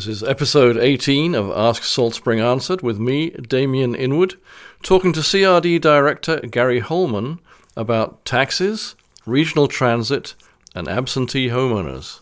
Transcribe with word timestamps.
This 0.00 0.22
is 0.22 0.22
episode 0.22 0.78
18 0.78 1.34
of 1.34 1.50
Ask 1.50 1.82
Salt 1.82 2.14
Spring 2.14 2.40
Answered 2.40 2.80
with 2.80 2.98
me, 2.98 3.32
Damien 3.32 3.94
Inwood, 3.94 4.40
talking 4.82 5.12
to 5.12 5.20
CRD 5.20 5.78
Director 5.78 6.40
Gary 6.40 6.78
Holman 6.78 7.38
about 7.76 8.24
taxes, 8.24 8.94
regional 9.26 9.68
transit, 9.68 10.34
and 10.74 10.88
absentee 10.88 11.50
homeowners. 11.50 12.20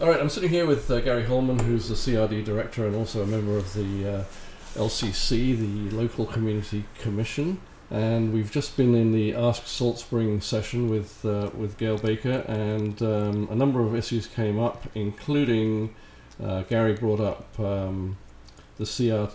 All 0.00 0.08
right, 0.08 0.20
I'm 0.20 0.28
sitting 0.28 0.50
here 0.50 0.66
with 0.66 0.88
uh, 0.88 1.00
Gary 1.00 1.24
Holman, 1.24 1.58
who's 1.58 1.88
the 1.88 1.96
CRD 1.96 2.44
Director 2.44 2.86
and 2.86 2.94
also 2.94 3.24
a 3.24 3.26
member 3.26 3.56
of 3.56 3.74
the 3.74 4.18
uh, 4.18 4.24
LCC, 4.76 5.58
the 5.58 5.96
Local 5.96 6.26
Community 6.26 6.84
Commission. 7.00 7.60
And 7.90 8.32
we've 8.32 8.52
just 8.52 8.76
been 8.76 8.94
in 8.94 9.10
the 9.10 9.34
Ask 9.34 9.66
Salt 9.66 9.98
Spring 9.98 10.40
session 10.40 10.88
with 10.88 11.24
uh, 11.24 11.50
with 11.58 11.76
Gail 11.76 11.98
Baker, 11.98 12.44
and 12.46 13.02
um, 13.02 13.48
a 13.50 13.56
number 13.56 13.80
of 13.80 13.96
issues 13.96 14.28
came 14.28 14.60
up, 14.60 14.86
including 14.94 15.92
uh, 16.42 16.62
Gary 16.62 16.94
brought 16.94 17.20
up 17.20 17.58
um, 17.58 18.16
the 18.78 18.84
CR, 18.84 19.32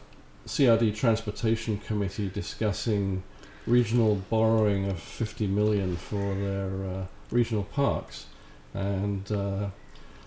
CRD 0.48 0.96
Transportation 0.96 1.78
Committee 1.80 2.30
discussing 2.30 3.24
regional 3.68 4.16
borrowing 4.30 4.90
of 4.90 5.00
50 5.00 5.48
million 5.48 5.96
for 5.96 6.36
their 6.36 6.86
uh, 6.86 7.06
regional 7.32 7.64
parks, 7.64 8.28
and 8.74 9.32
uh, 9.32 9.70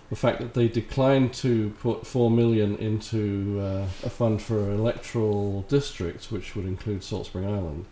the 0.09 0.15
fact 0.15 0.39
that 0.39 0.53
they 0.53 0.67
declined 0.67 1.33
to 1.35 1.69
put 1.79 2.05
4 2.05 2.31
million 2.31 2.75
into 2.77 3.59
uh, 3.61 3.83
a 4.03 4.09
fund 4.09 4.41
for 4.41 4.71
electoral 4.71 5.61
districts, 5.63 6.31
which 6.31 6.55
would 6.55 6.65
include 6.65 7.03
Salt 7.03 7.27
Spring 7.27 7.45
Island. 7.45 7.85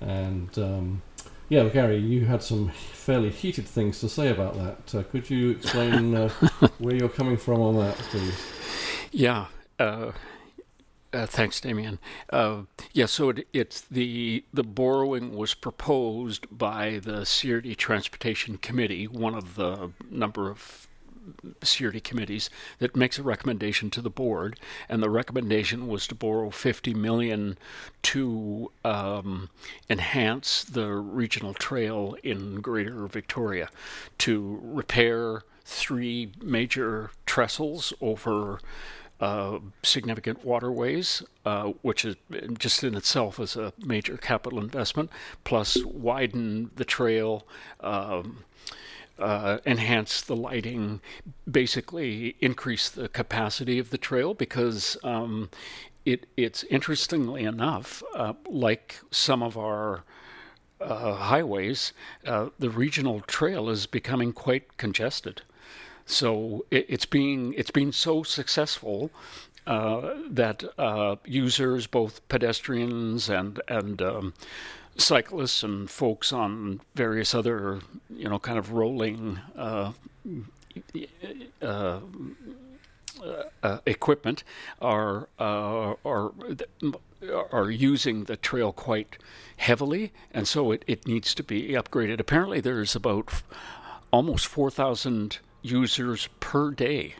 And 0.00 0.58
um, 0.58 1.02
yeah, 1.48 1.68
Gary, 1.68 1.98
you 1.98 2.24
had 2.24 2.42
some 2.42 2.70
fairly 2.70 3.30
heated 3.30 3.66
things 3.66 4.00
to 4.00 4.08
say 4.08 4.30
about 4.30 4.54
that. 4.54 4.94
Uh, 4.94 5.02
could 5.04 5.28
you 5.28 5.50
explain 5.50 6.14
uh, 6.14 6.28
where 6.78 6.94
you're 6.94 7.08
coming 7.08 7.36
from 7.36 7.60
on 7.60 7.78
that, 7.78 7.96
please? 7.96 8.40
Yeah. 9.10 9.46
Uh, 9.78 10.12
uh 11.12 11.26
thanks, 11.26 11.60
Damien. 11.60 11.98
Uh, 12.30 12.62
yeah, 12.92 13.06
so 13.06 13.30
it, 13.30 13.46
it's 13.52 13.82
the 13.82 14.44
the 14.52 14.64
borrowing 14.64 15.34
was 15.34 15.54
proposed 15.54 16.46
by 16.50 16.98
the 16.98 17.22
CRD 17.22 17.76
Transportation 17.76 18.56
Committee, 18.58 19.06
one 19.06 19.34
of 19.34 19.56
the 19.56 19.90
number 20.10 20.50
of 20.50 20.88
security 21.62 22.00
committees 22.00 22.50
that 22.78 22.96
makes 22.96 23.18
a 23.18 23.22
recommendation 23.22 23.90
to 23.90 24.00
the 24.00 24.10
board, 24.10 24.58
and 24.88 25.02
the 25.02 25.10
recommendation 25.10 25.86
was 25.86 26.06
to 26.06 26.14
borrow 26.14 26.50
50 26.50 26.94
million 26.94 27.58
to 28.02 28.70
um, 28.84 29.48
enhance 29.88 30.64
the 30.64 30.90
regional 30.92 31.54
trail 31.54 32.16
in 32.22 32.60
Greater 32.60 33.06
Victoria, 33.06 33.68
to 34.18 34.60
repair 34.62 35.42
three 35.64 36.32
major 36.42 37.10
trestles 37.26 37.92
over. 38.00 38.60
Uh, 39.20 39.60
significant 39.84 40.44
waterways, 40.44 41.22
uh, 41.46 41.66
which 41.82 42.04
is 42.04 42.16
just 42.58 42.82
in 42.82 42.96
itself 42.96 43.38
is 43.38 43.54
a 43.54 43.72
major 43.78 44.16
capital 44.16 44.58
investment, 44.58 45.08
plus 45.44 45.82
widen 45.84 46.70
the 46.74 46.84
trail, 46.84 47.46
um, 47.80 48.44
uh, 49.18 49.58
enhance 49.64 50.20
the 50.20 50.36
lighting, 50.36 51.00
basically 51.50 52.36
increase 52.40 52.88
the 52.88 53.08
capacity 53.08 53.78
of 53.78 53.90
the 53.90 53.98
trail 53.98 54.34
because 54.34 54.96
um, 55.04 55.50
it, 56.04 56.26
it's 56.36 56.64
interestingly 56.64 57.44
enough, 57.44 58.02
uh, 58.14 58.34
like 58.46 59.00
some 59.10 59.42
of 59.42 59.56
our 59.56 60.04
uh, 60.80 61.14
highways, 61.14 61.92
uh, 62.26 62.48
the 62.58 62.70
regional 62.70 63.20
trail 63.20 63.70
is 63.70 63.86
becoming 63.86 64.32
quite 64.32 64.76
congested. 64.76 65.42
So 66.06 66.66
it, 66.70 66.86
it's 66.88 67.06
being 67.06 67.54
it's 67.54 67.70
been 67.70 67.92
so 67.92 68.22
successful 68.22 69.10
uh, 69.66 70.14
that 70.28 70.62
uh, 70.78 71.16
users, 71.24 71.86
both 71.86 72.26
pedestrians 72.28 73.30
and 73.30 73.60
and 73.68 74.02
um, 74.02 74.34
cyclists 74.96 75.62
and 75.62 75.90
folks 75.90 76.32
on 76.32 76.80
various 76.94 77.34
other, 77.34 77.80
you 78.10 78.28
know, 78.28 78.38
kind 78.38 78.58
of 78.58 78.72
rolling 78.72 79.38
uh, 79.56 79.92
uh, 81.62 82.00
uh, 83.62 83.78
equipment 83.86 84.44
are 84.80 85.28
uh, 85.38 85.94
are 86.04 86.32
are 87.52 87.70
using 87.70 88.24
the 88.24 88.36
trail 88.36 88.72
quite 88.72 89.16
heavily, 89.56 90.12
and 90.32 90.46
so 90.46 90.72
it, 90.72 90.84
it 90.86 91.06
needs 91.06 91.34
to 91.34 91.42
be 91.42 91.70
upgraded. 91.70 92.20
Apparently, 92.20 92.60
there's 92.60 92.94
about 92.94 93.24
f- 93.28 93.44
almost 94.10 94.46
four 94.46 94.70
thousand 94.70 95.38
users 95.62 96.28
per 96.40 96.70
day 96.70 97.14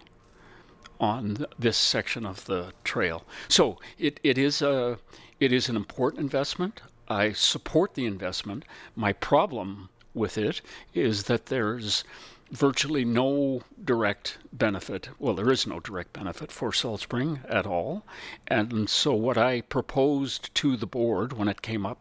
on 1.00 1.46
this 1.58 1.76
section 1.76 2.26
of 2.26 2.44
the 2.44 2.72
trail. 2.84 3.24
So 3.48 3.78
it, 3.98 4.20
it 4.22 4.38
is 4.38 4.62
a 4.62 4.98
it 5.40 5.52
is 5.52 5.68
an 5.68 5.76
important 5.76 6.20
investment. 6.20 6.82
I 7.08 7.32
support 7.32 7.94
the 7.94 8.06
investment. 8.06 8.64
My 8.96 9.12
problem 9.12 9.88
with 10.14 10.38
it 10.38 10.60
is 10.94 11.24
that 11.24 11.46
there's 11.46 12.04
virtually 12.50 13.04
no 13.04 13.62
direct 13.82 14.38
benefit. 14.52 15.08
Well, 15.18 15.34
there 15.34 15.50
is 15.50 15.66
no 15.66 15.80
direct 15.80 16.12
benefit 16.12 16.52
for 16.52 16.72
Salt 16.72 17.00
Spring 17.00 17.40
at 17.48 17.66
all. 17.66 18.04
And 18.46 18.88
so, 18.88 19.12
what 19.14 19.36
I 19.36 19.62
proposed 19.62 20.54
to 20.56 20.76
the 20.76 20.86
board 20.86 21.32
when 21.32 21.48
it 21.48 21.62
came 21.62 21.84
up 21.84 21.98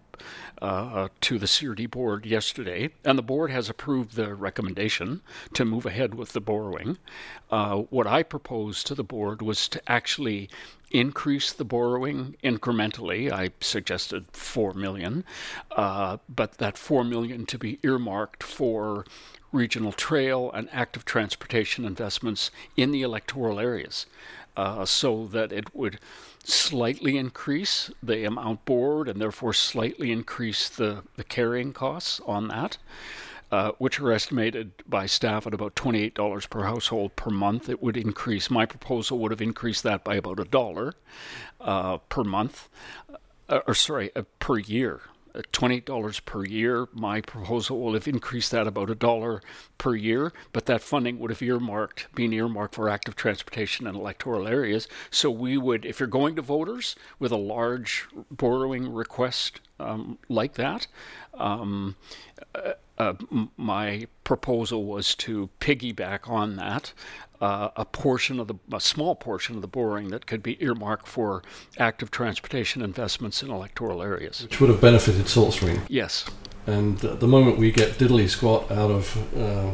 uh, 0.62 1.10
to 1.22 1.38
the 1.38 1.46
CRD 1.46 1.90
board 1.90 2.26
yesterday, 2.26 2.90
and 3.04 3.18
the 3.18 3.24
board 3.24 3.52
has 3.52 3.70
approved 3.70 4.16
the 4.16 4.34
recommendation 4.34 5.22
to 5.54 5.66
move 5.66 5.86
ahead 5.86 6.16
with 6.16 6.34
the 6.34 6.42
borrowing. 6.42 6.98
Uh, 7.52 7.78
what 7.78 8.08
I 8.08 8.24
proposed 8.24 8.88
to 8.88 8.96
the 8.96 9.04
board 9.04 9.42
was 9.42 9.68
to 9.70 9.82
actually 9.92 10.50
increase 10.92 11.52
the 11.52 11.66
borrowing 11.66 12.36
incrementally. 12.44 13.32
I 13.32 13.52
suggested 13.60 14.26
four 14.32 14.74
million, 14.74 15.26
uh, 15.72 16.18
but 16.30 16.60
that 16.60 16.78
four 16.78 17.04
million 17.04 17.46
to 17.48 17.58
be 17.58 17.80
earmarked 17.84 18.44
for 18.44 19.06
regional 19.52 19.92
trail 19.92 20.52
and 20.52 20.68
active 20.72 21.06
transportation 21.06 21.86
investments 21.86 22.52
in 22.76 22.92
the 22.92 23.04
electoral 23.04 23.60
areas, 23.60 24.08
uh, 24.56 24.86
so 24.86 25.28
that 25.28 25.52
it 25.52 25.74
would 25.74 26.00
slightly 26.44 27.18
increase 27.18 27.90
the 28.02 28.26
amount 28.26 28.66
borrowed 28.66 29.08
and 29.08 29.22
therefore 29.22 29.54
slightly 29.54 30.12
increase 30.12 30.70
the, 30.70 31.04
the 31.16 31.24
carrying 31.24 31.74
costs 31.74 32.20
on 32.26 32.48
that. 32.50 32.78
Uh, 33.52 33.72
which 33.78 34.00
are 34.00 34.12
estimated 34.12 34.72
by 34.90 35.06
staff 35.06 35.46
at 35.46 35.54
about 35.54 35.76
$28 35.76 36.50
per 36.50 36.64
household 36.64 37.16
per 37.16 37.30
month. 37.30 37.70
It 37.70 37.84
would 37.84 37.96
increase, 37.96 38.50
my 38.50 38.66
proposal 38.66 39.20
would 39.20 39.30
have 39.30 39.44
increased 39.44 39.84
that 39.84 40.04
by 40.04 40.16
about 40.16 40.40
a 40.40 40.44
dollar 40.44 40.96
uh, 41.62 41.98
per 41.98 42.24
month, 42.24 42.68
uh, 43.48 43.60
or 43.68 43.76
sorry, 43.76 44.10
uh, 44.16 44.24
per 44.40 44.58
year. 44.58 45.02
$28 45.36 46.26
per 46.26 46.46
year. 46.46 46.88
My 46.94 47.22
proposal 47.22 47.80
will 47.80 47.94
have 47.94 48.08
increased 48.08 48.52
that 48.52 48.68
about 48.68 48.90
a 48.90 48.96
dollar 48.96 49.42
per 49.78 49.96
year, 49.96 50.32
but 50.52 50.66
that 50.68 50.82
funding 50.82 51.20
would 51.20 51.32
have 51.32 51.42
earmarked, 51.42 52.08
been 52.14 52.34
earmarked 52.34 52.76
for 52.76 52.90
active 52.90 53.16
transportation 53.16 53.88
in 53.88 53.96
electoral 53.96 54.48
areas. 54.48 54.88
So 55.10 55.32
we 55.32 55.58
would, 55.58 55.86
if 55.86 56.00
you're 56.00 56.08
going 56.08 56.36
to 56.36 56.42
voters 56.42 56.96
with 57.20 57.32
a 57.32 57.38
large 57.38 58.08
borrowing 58.30 58.94
request 58.94 59.60
um, 59.80 60.20
like 60.30 60.54
that, 60.54 60.88
um, 61.34 61.96
uh, 62.54 62.74
uh, 63.04 63.46
my 63.58 64.08
proposal 64.24 64.86
was 64.86 65.16
to 65.16 65.50
piggyback 65.60 66.30
on 66.30 66.56
that 66.56 66.94
uh, 67.44 67.70
a 67.76 67.84
portion 67.84 68.40
of 68.40 68.48
the 68.48 68.56
a 68.72 68.80
small 68.80 69.16
portion 69.16 69.56
of 69.56 69.62
the 69.62 69.68
borrowing 69.68 70.08
that 70.10 70.26
could 70.26 70.42
be 70.42 70.64
earmarked 70.64 71.08
for 71.08 71.44
active 71.78 72.10
transportation 72.10 72.82
investments 72.82 73.44
in 73.44 73.52
electoral 73.52 74.02
areas, 74.02 74.44
which 74.44 74.62
would 74.62 74.70
have 74.70 74.80
benefited 74.80 75.28
Salt 75.28 75.54
Spring. 75.54 75.82
Yes. 75.90 76.26
And 76.66 77.04
at 77.04 77.20
the 77.20 77.28
moment, 77.28 77.58
we 77.58 77.72
get 77.72 77.98
diddly 77.98 78.30
squat 78.30 78.72
out 78.72 78.90
of 78.90 79.36
uh, 79.38 79.72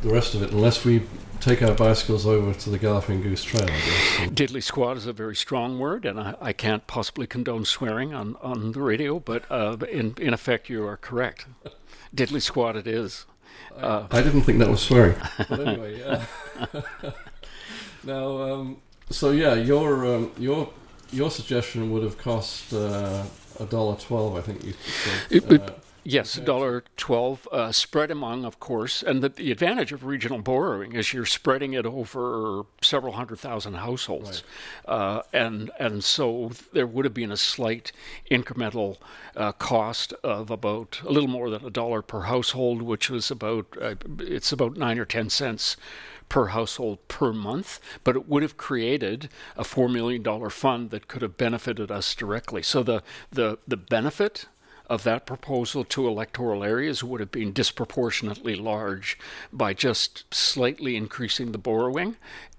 the 0.00 0.08
rest 0.08 0.34
of 0.34 0.42
it, 0.42 0.52
unless 0.52 0.82
we 0.82 1.02
take 1.40 1.62
our 1.62 1.74
bicycles 1.74 2.26
over 2.26 2.54
to 2.54 2.70
the 2.70 2.78
Galloping 2.78 3.20
Goose 3.20 3.44
Trail. 3.44 3.66
Diddly 3.66 4.62
squat 4.62 4.96
is 4.96 5.04
a 5.04 5.12
very 5.12 5.36
strong 5.36 5.78
word, 5.78 6.06
and 6.06 6.18
I, 6.18 6.34
I 6.40 6.52
can't 6.54 6.86
possibly 6.86 7.26
condone 7.26 7.66
swearing 7.66 8.14
on, 8.14 8.36
on 8.40 8.72
the 8.72 8.80
radio, 8.80 9.20
but 9.20 9.44
uh, 9.50 9.76
in, 9.90 10.14
in 10.18 10.32
effect, 10.32 10.70
you 10.70 10.86
are 10.86 10.96
correct. 10.96 11.46
Diddly 12.14 12.42
squad 12.42 12.76
it 12.76 12.86
is. 12.86 13.26
Uh, 13.76 14.06
I 14.10 14.22
didn't 14.22 14.42
think 14.42 14.58
that 14.58 14.68
was 14.68 14.82
swearing. 14.82 15.16
But 15.48 15.60
anyway, 15.60 16.00
yeah. 16.00 16.24
now, 18.04 18.42
um, 18.42 18.76
so 19.10 19.30
yeah, 19.30 19.54
your 19.54 20.06
um, 20.14 20.32
your 20.38 20.68
your 21.12 21.30
suggestion 21.30 21.90
would 21.92 22.02
have 22.02 22.18
cost 22.18 22.72
uh, 22.72 23.24
a 23.58 23.64
dollar 23.66 23.96
twelve, 23.96 24.36
I 24.36 24.40
think 24.40 24.64
you 24.64 24.74
said. 25.30 25.60
Uh, 25.60 25.70
Yes, 26.10 26.34
dollar 26.34 26.82
twelve, 26.96 27.46
uh, 27.52 27.70
spread 27.70 28.10
among, 28.10 28.44
of 28.44 28.58
course, 28.58 29.00
and 29.00 29.22
the, 29.22 29.28
the, 29.28 29.52
advantage 29.52 29.92
of 29.92 30.04
regional 30.04 30.40
borrowing 30.40 30.92
is 30.94 31.12
you're 31.12 31.24
spreading 31.24 31.72
it 31.72 31.86
over 31.86 32.64
several 32.82 33.12
hundred 33.12 33.38
thousand 33.38 33.74
households, 33.74 34.42
right. 34.88 34.92
uh, 34.92 35.22
and 35.32 35.70
and 35.78 36.02
so 36.02 36.50
there 36.72 36.86
would 36.86 37.04
have 37.04 37.14
been 37.14 37.30
a 37.30 37.36
slight 37.36 37.92
incremental 38.28 38.96
uh, 39.36 39.52
cost 39.52 40.12
of 40.24 40.50
about 40.50 41.00
a 41.04 41.12
little 41.12 41.28
more 41.28 41.48
than 41.48 41.64
a 41.64 41.70
dollar 41.70 42.02
per 42.02 42.22
household, 42.22 42.82
which 42.82 43.08
was 43.08 43.30
about 43.30 43.66
uh, 43.80 43.94
it's 44.18 44.50
about 44.50 44.76
nine 44.76 44.98
or 44.98 45.04
ten 45.04 45.30
cents 45.30 45.76
per 46.28 46.46
household 46.46 47.06
per 47.06 47.32
month, 47.32 47.78
but 48.02 48.16
it 48.16 48.28
would 48.28 48.42
have 48.42 48.56
created 48.56 49.28
a 49.56 49.64
$4 49.64 49.92
million 49.92 50.48
fund 50.48 50.90
that 50.90 51.08
could 51.08 51.22
have 51.22 51.36
benefited 51.36 51.90
us 51.90 52.14
directly. 52.14 52.62
So 52.62 52.84
the, 52.84 53.02
the, 53.32 53.58
the 53.66 53.76
benefit 53.76 54.46
of 54.90 55.04
that 55.04 55.24
proposal 55.24 55.84
to 55.84 56.08
electoral 56.08 56.64
areas 56.64 57.02
would 57.04 57.20
have 57.20 57.30
been 57.30 57.52
disproportionately 57.52 58.56
large 58.56 59.16
by 59.52 59.72
just 59.72 60.24
slightly 60.34 60.96
increasing 60.96 61.52
the 61.52 61.58
borrowing 61.58 62.16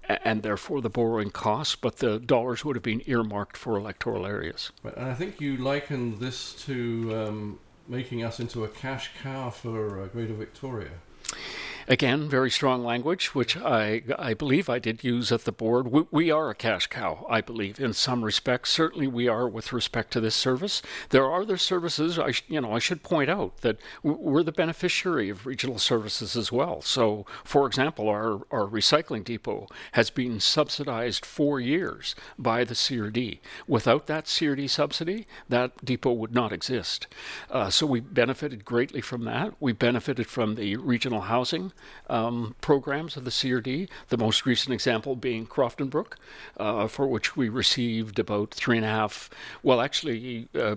and 0.08 0.42
therefore 0.42 0.80
the 0.80 0.90
borrowing 0.90 1.30
costs, 1.30 1.76
but 1.76 1.98
the 1.98 2.18
dollars 2.18 2.64
would 2.64 2.74
have 2.74 2.82
been 2.82 3.02
earmarked 3.06 3.56
for 3.56 3.76
electoral 3.76 4.26
areas. 4.26 4.72
And 4.82 5.10
I 5.10 5.14
think 5.14 5.40
you 5.40 5.58
likened 5.58 6.18
this 6.18 6.54
to 6.64 7.14
um, 7.14 7.58
making 7.86 8.24
us 8.24 8.40
into 8.40 8.64
a 8.64 8.68
cash 8.68 9.10
cow 9.22 9.50
for 9.50 10.02
uh, 10.02 10.06
Greater 10.06 10.34
Victoria. 10.34 10.90
Again, 11.88 12.28
very 12.28 12.50
strong 12.50 12.84
language, 12.84 13.34
which 13.34 13.56
I, 13.56 14.02
I 14.18 14.34
believe 14.34 14.68
I 14.68 14.78
did 14.78 15.02
use 15.02 15.32
at 15.32 15.44
the 15.44 15.52
board. 15.52 15.88
We, 15.88 16.04
we, 16.10 16.30
are 16.30 16.50
a 16.50 16.54
cash 16.54 16.86
cow, 16.86 17.26
I 17.28 17.40
believe, 17.40 17.80
in 17.80 17.92
some 17.92 18.24
respects. 18.24 18.70
Certainly, 18.70 19.08
we 19.08 19.28
are 19.28 19.48
with 19.48 19.72
respect 19.72 20.12
to 20.12 20.20
this 20.20 20.34
service. 20.34 20.82
There 21.10 21.24
are 21.24 21.42
other 21.42 21.56
services. 21.56 22.18
I, 22.18 22.32
you 22.46 22.60
know, 22.60 22.72
I 22.72 22.78
should 22.78 23.02
point 23.02 23.30
out 23.30 23.58
that 23.58 23.78
we're 24.02 24.42
the 24.42 24.52
beneficiary 24.52 25.28
of 25.28 25.46
regional 25.46 25.78
services 25.78 26.36
as 26.36 26.52
well. 26.52 26.82
So, 26.82 27.26
for 27.44 27.66
example, 27.66 28.08
our, 28.08 28.34
our 28.50 28.66
recycling 28.66 29.24
depot 29.24 29.66
has 29.92 30.10
been 30.10 30.40
subsidized 30.40 31.26
for 31.26 31.60
years 31.60 32.14
by 32.38 32.64
the 32.64 32.74
CRD. 32.74 33.40
Without 33.66 34.06
that 34.06 34.26
CRD 34.26 34.70
subsidy, 34.70 35.26
that 35.48 35.84
depot 35.84 36.12
would 36.12 36.32
not 36.32 36.52
exist. 36.52 37.06
Uh, 37.50 37.70
so 37.70 37.86
we 37.86 38.00
benefited 38.00 38.64
greatly 38.64 39.00
from 39.00 39.24
that. 39.24 39.54
We 39.60 39.72
benefited 39.72 40.26
from 40.26 40.54
the 40.54 40.76
regional 40.76 41.22
housing 41.22 41.71
um, 42.08 42.54
programs 42.60 43.16
of 43.16 43.24
the 43.24 43.30
CRD, 43.30 43.88
the 44.08 44.16
most 44.16 44.46
recent 44.46 44.74
example 44.74 45.16
being 45.16 45.46
Crofton 45.46 45.88
Brook, 45.88 46.18
uh, 46.56 46.86
for 46.88 47.06
which 47.06 47.36
we 47.36 47.48
received 47.48 48.18
about 48.18 48.50
three 48.50 48.76
and 48.76 48.86
a 48.86 48.88
half, 48.88 49.30
well, 49.62 49.80
actually, 49.80 50.48
uh, 50.54 50.76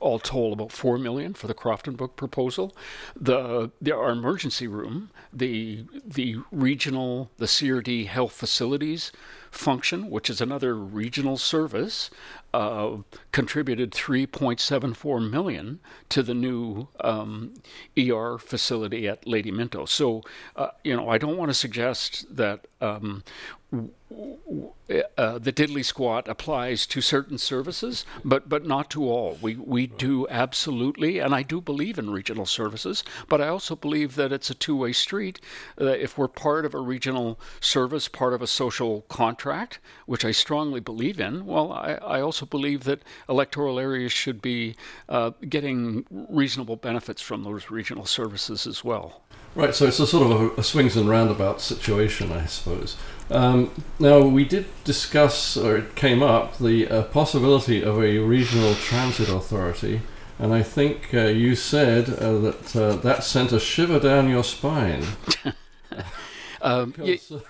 all 0.00 0.18
told, 0.18 0.54
about 0.54 0.72
four 0.72 0.98
million 0.98 1.34
for 1.34 1.46
the 1.46 1.54
Crofton 1.54 1.94
Brook 1.94 2.16
proposal. 2.16 2.74
The, 3.14 3.70
the 3.80 3.94
our 3.94 4.10
emergency 4.10 4.66
room, 4.66 5.10
the 5.32 5.84
the 6.04 6.36
regional, 6.50 7.30
the 7.38 7.46
CRD 7.46 8.06
health 8.06 8.32
facilities 8.32 9.12
function, 9.56 10.10
which 10.10 10.30
is 10.30 10.40
another 10.40 10.74
regional 10.76 11.36
service, 11.36 12.10
uh, 12.54 12.96
contributed 13.32 13.90
3.74 13.90 15.30
million 15.30 15.80
to 16.08 16.22
the 16.22 16.34
new 16.34 16.88
um, 17.00 17.54
ER 17.98 18.38
facility 18.38 19.08
at 19.08 19.26
Lady 19.26 19.50
Minto. 19.50 19.84
So, 19.84 20.22
uh, 20.56 20.68
you 20.84 20.96
know, 20.96 21.08
I 21.08 21.18
don't 21.18 21.36
want 21.36 21.50
to 21.50 21.54
suggest 21.54 22.36
that 22.36 22.66
um, 22.80 23.24
uh, 23.72 25.38
the 25.38 25.52
diddly 25.52 25.84
squat 25.84 26.28
applies 26.28 26.86
to 26.86 27.00
certain 27.00 27.36
services, 27.36 28.04
but 28.24 28.48
but 28.48 28.64
not 28.64 28.88
to 28.90 29.08
all. 29.08 29.36
We 29.42 29.56
we 29.56 29.88
do 29.88 30.26
absolutely, 30.28 31.18
and 31.18 31.34
I 31.34 31.42
do 31.42 31.60
believe 31.60 31.98
in 31.98 32.10
regional 32.10 32.46
services, 32.46 33.02
but 33.28 33.40
I 33.40 33.48
also 33.48 33.74
believe 33.74 34.14
that 34.14 34.32
it's 34.32 34.50
a 34.50 34.54
two-way 34.54 34.92
street. 34.92 35.40
Uh, 35.80 35.86
if 35.86 36.16
we're 36.16 36.28
part 36.28 36.64
of 36.64 36.74
a 36.74 36.80
regional 36.80 37.40
service, 37.60 38.06
part 38.06 38.34
of 38.34 38.42
a 38.42 38.46
social 38.46 39.02
contract, 39.08 39.80
which 40.06 40.24
I 40.24 40.30
strongly 40.30 40.80
believe 40.80 41.18
in, 41.18 41.44
well, 41.44 41.72
I, 41.72 41.94
I 41.94 42.20
also 42.20 42.46
believe 42.46 42.84
that 42.84 43.02
electoral 43.28 43.80
areas 43.80 44.12
should 44.12 44.40
be 44.40 44.76
uh, 45.08 45.32
getting 45.48 46.06
reasonable 46.30 46.76
benefits 46.76 47.20
from 47.20 47.42
those 47.42 47.70
regional 47.70 48.06
services 48.06 48.66
as 48.66 48.84
well. 48.84 49.22
Right, 49.56 49.74
so 49.74 49.86
it's 49.86 49.98
a 49.98 50.06
sort 50.06 50.30
of 50.30 50.58
a, 50.58 50.60
a 50.60 50.62
swings 50.62 50.98
and 50.98 51.08
roundabouts 51.08 51.64
situation, 51.64 52.30
I 52.30 52.44
suppose. 52.44 52.94
Um, 53.30 53.70
now, 53.98 54.20
we 54.20 54.44
did 54.44 54.66
discuss, 54.84 55.56
or 55.56 55.78
it 55.78 55.96
came 55.96 56.22
up, 56.22 56.58
the 56.58 56.86
uh, 56.86 57.02
possibility 57.04 57.82
of 57.82 57.98
a 57.98 58.18
regional 58.18 58.74
transit 58.74 59.30
authority, 59.30 60.02
and 60.38 60.52
I 60.52 60.62
think 60.62 61.14
uh, 61.14 61.28
you 61.28 61.56
said 61.56 62.10
uh, 62.10 62.38
that 62.40 62.76
uh, 62.76 62.96
that 62.96 63.24
sent 63.24 63.50
a 63.50 63.58
shiver 63.58 63.98
down 63.98 64.28
your 64.28 64.44
spine. 64.44 65.04
um, 66.62 66.90
because, 66.90 67.32
uh, 67.32 67.40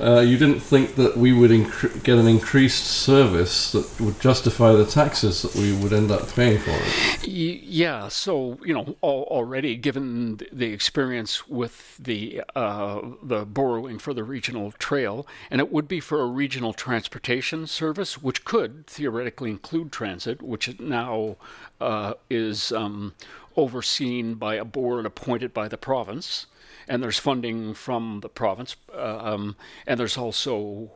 uh, 0.00 0.20
you 0.20 0.36
didn't 0.36 0.60
think 0.60 0.96
that 0.96 1.16
we 1.16 1.32
would 1.32 1.50
incre- 1.50 2.02
get 2.02 2.18
an 2.18 2.26
increased 2.26 2.84
service 2.84 3.72
that 3.72 4.00
would 4.00 4.20
justify 4.20 4.72
the 4.72 4.84
taxes 4.84 5.42
that 5.42 5.54
we 5.54 5.72
would 5.72 5.92
end 5.92 6.10
up 6.10 6.28
paying 6.34 6.58
for 6.58 6.72
it. 6.72 7.26
Yeah, 7.26 8.08
so 8.08 8.58
you 8.64 8.74
know 8.74 8.96
already, 9.02 9.76
given 9.76 10.40
the 10.52 10.72
experience 10.72 11.48
with 11.48 11.96
the 11.98 12.42
uh, 12.56 13.00
the 13.22 13.44
borrowing 13.44 13.98
for 13.98 14.12
the 14.12 14.24
regional 14.24 14.72
trail, 14.72 15.26
and 15.50 15.60
it 15.60 15.70
would 15.70 15.86
be 15.86 16.00
for 16.00 16.20
a 16.20 16.26
regional 16.26 16.72
transportation 16.72 17.66
service, 17.66 18.20
which 18.20 18.44
could 18.44 18.86
theoretically 18.88 19.50
include 19.50 19.92
transit, 19.92 20.42
which 20.42 20.78
now 20.80 21.36
uh, 21.80 22.14
is 22.28 22.72
um, 22.72 23.14
overseen 23.56 24.34
by 24.34 24.56
a 24.56 24.64
board 24.64 25.06
appointed 25.06 25.54
by 25.54 25.68
the 25.68 25.78
province 25.78 26.46
and 26.88 27.02
there's 27.02 27.18
funding 27.18 27.74
from 27.74 28.20
the 28.20 28.28
province, 28.28 28.76
uh, 28.94 29.18
um, 29.18 29.56
and 29.86 29.98
there's 29.98 30.16
also 30.16 30.90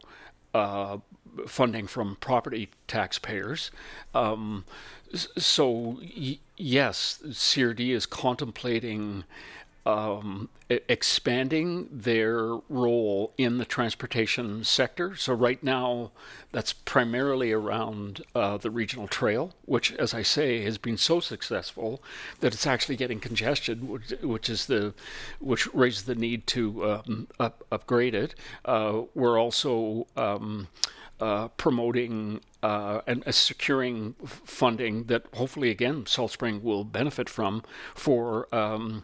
uh, 0.55 0.99
funding 1.47 1.87
from 1.87 2.17
property 2.21 2.71
taxpayers. 2.87 3.71
Um, 4.15 4.65
so 5.15 5.99
y- 6.17 6.39
yes, 6.57 7.21
CRD 7.25 7.91
is 7.91 8.07
contemplating 8.07 9.25
um, 9.87 10.49
expanding 10.69 11.89
their 11.91 12.57
role 12.69 13.33
in 13.39 13.59
the 13.59 13.65
transportation 13.65 14.63
sector. 14.65 15.17
So, 15.17 15.33
right 15.33 15.63
now, 15.63 16.11
that's 16.53 16.73
primarily 16.73 17.53
around 17.53 18.23
uh, 18.35 18.59
the 18.59 18.71
regional 18.71 19.09
trail, 19.09 19.55
which, 19.65 19.93
as 19.95 20.13
I 20.13 20.23
say, 20.23 20.63
has 20.63 20.79
been 20.79 20.99
so 20.99 21.21
successful 21.21 22.03
that 22.41 22.53
it's 22.53 22.67
actually 22.67 22.97
getting 22.97 23.21
congested, 23.21 23.89
which, 23.89 24.11
which 24.23 24.51
is 24.51 24.67
the 24.67 24.95
which 25.41 25.73
raises 25.75 26.05
the 26.05 26.15
need 26.15 26.47
to 26.49 26.91
um, 26.91 27.29
up, 27.41 27.65
upgrade 27.73 28.15
it. 28.15 28.35
Uh, 28.65 29.03
we're 29.15 29.39
also 29.39 30.07
um, 30.17 30.69
uh, 31.21 31.49
promoting 31.49 32.41
uh, 32.63 33.01
and 33.07 33.27
uh, 33.27 33.33
securing 33.33 34.15
funding 34.25 35.05
that 35.05 35.25
hopefully 35.35 35.71
again 35.71 36.07
Salt 36.07 36.33
Spring 36.33 36.63
will 36.63 36.85
benefit 36.85 37.29
from 37.29 37.63
for 37.95 38.53
um, 38.55 39.03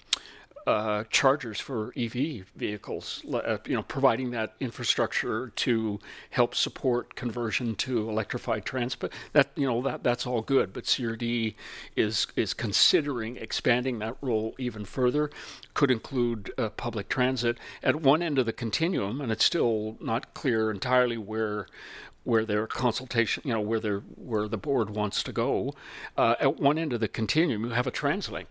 uh, 0.66 1.04
chargers 1.10 1.60
for 1.60 1.92
EV 1.96 2.46
vehicles, 2.56 3.22
uh, 3.32 3.58
you 3.66 3.74
know, 3.74 3.82
providing 3.82 4.30
that 4.30 4.54
infrastructure 4.60 5.50
to 5.56 5.98
help 6.30 6.54
support 6.54 7.14
conversion 7.14 7.74
to 7.74 8.08
electrified 8.08 8.64
transport. 8.64 9.12
That 9.32 9.50
you 9.56 9.66
know 9.66 9.82
that 9.82 10.02
that's 10.02 10.26
all 10.26 10.42
good, 10.42 10.72
but 10.72 10.84
CRD 10.84 11.54
is 11.96 12.26
is 12.36 12.54
considering 12.54 13.36
expanding 13.36 13.98
that 13.98 14.16
role 14.20 14.54
even 14.58 14.84
further. 14.84 15.30
Could 15.74 15.90
include 15.90 16.52
uh, 16.56 16.70
public 16.70 17.08
transit 17.08 17.58
at 17.82 17.96
one 17.96 18.22
end 18.22 18.38
of 18.38 18.46
the 18.46 18.52
continuum, 18.52 19.20
and 19.20 19.30
it's 19.30 19.44
still 19.44 19.96
not 20.00 20.34
clear 20.34 20.70
entirely 20.70 21.18
where 21.18 21.66
where 22.24 22.46
their 22.46 22.66
consultation, 22.66 23.42
you 23.44 23.52
know, 23.52 23.60
where 23.60 23.80
their 23.80 23.98
where 24.00 24.48
the 24.48 24.56
board 24.56 24.90
wants 24.90 25.22
to 25.22 25.32
go. 25.32 25.74
Uh, 26.16 26.34
at 26.40 26.58
one 26.58 26.78
end 26.78 26.92
of 26.92 27.00
the 27.00 27.08
continuum, 27.08 27.64
you 27.64 27.70
have 27.70 27.86
a 27.86 27.92
TransLink 27.92 28.46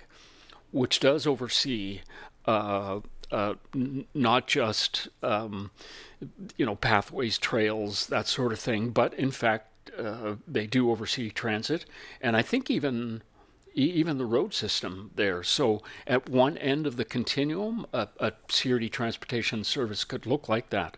which 0.73 0.99
does 0.99 1.25
oversee 1.25 2.01
uh, 2.45 2.99
uh, 3.31 3.53
n- 3.73 4.05
not 4.13 4.47
just 4.47 5.07
um, 5.21 5.71
you 6.57 6.65
know 6.65 6.75
pathways, 6.75 7.37
trails, 7.37 8.07
that 8.07 8.27
sort 8.27 8.51
of 8.51 8.59
thing, 8.59 8.89
but 8.89 9.13
in 9.13 9.31
fact 9.31 9.91
uh, 9.97 10.35
they 10.47 10.67
do 10.67 10.91
oversee 10.91 11.29
transit, 11.29 11.85
and 12.19 12.35
I 12.35 12.41
think 12.41 12.69
even 12.69 13.21
even 13.75 14.19
the 14.19 14.25
road 14.25 14.53
system 14.53 15.09
there. 15.15 15.41
So 15.41 15.81
at 16.05 16.29
one 16.29 16.59
end 16.59 16.85
of 16.85 16.95
the 16.95 17.05
continuum, 17.05 17.87
a, 17.91 18.07
a 18.19 18.31
CRD 18.47 18.91
transportation 18.91 19.63
service 19.63 20.03
could 20.03 20.27
look 20.27 20.47
like 20.47 20.69
that, 20.69 20.95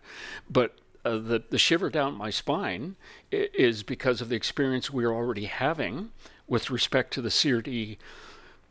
but 0.50 0.78
uh, 1.04 1.18
the, 1.18 1.42
the 1.50 1.58
shiver 1.58 1.88
down 1.88 2.14
my 2.14 2.30
spine 2.30 2.96
is 3.30 3.82
because 3.82 4.20
of 4.20 4.28
the 4.28 4.36
experience 4.36 4.90
we're 4.90 5.14
already 5.14 5.44
having 5.44 6.10
with 6.48 6.70
respect 6.70 7.12
to 7.12 7.22
the 7.22 7.28
CRD 7.28 7.96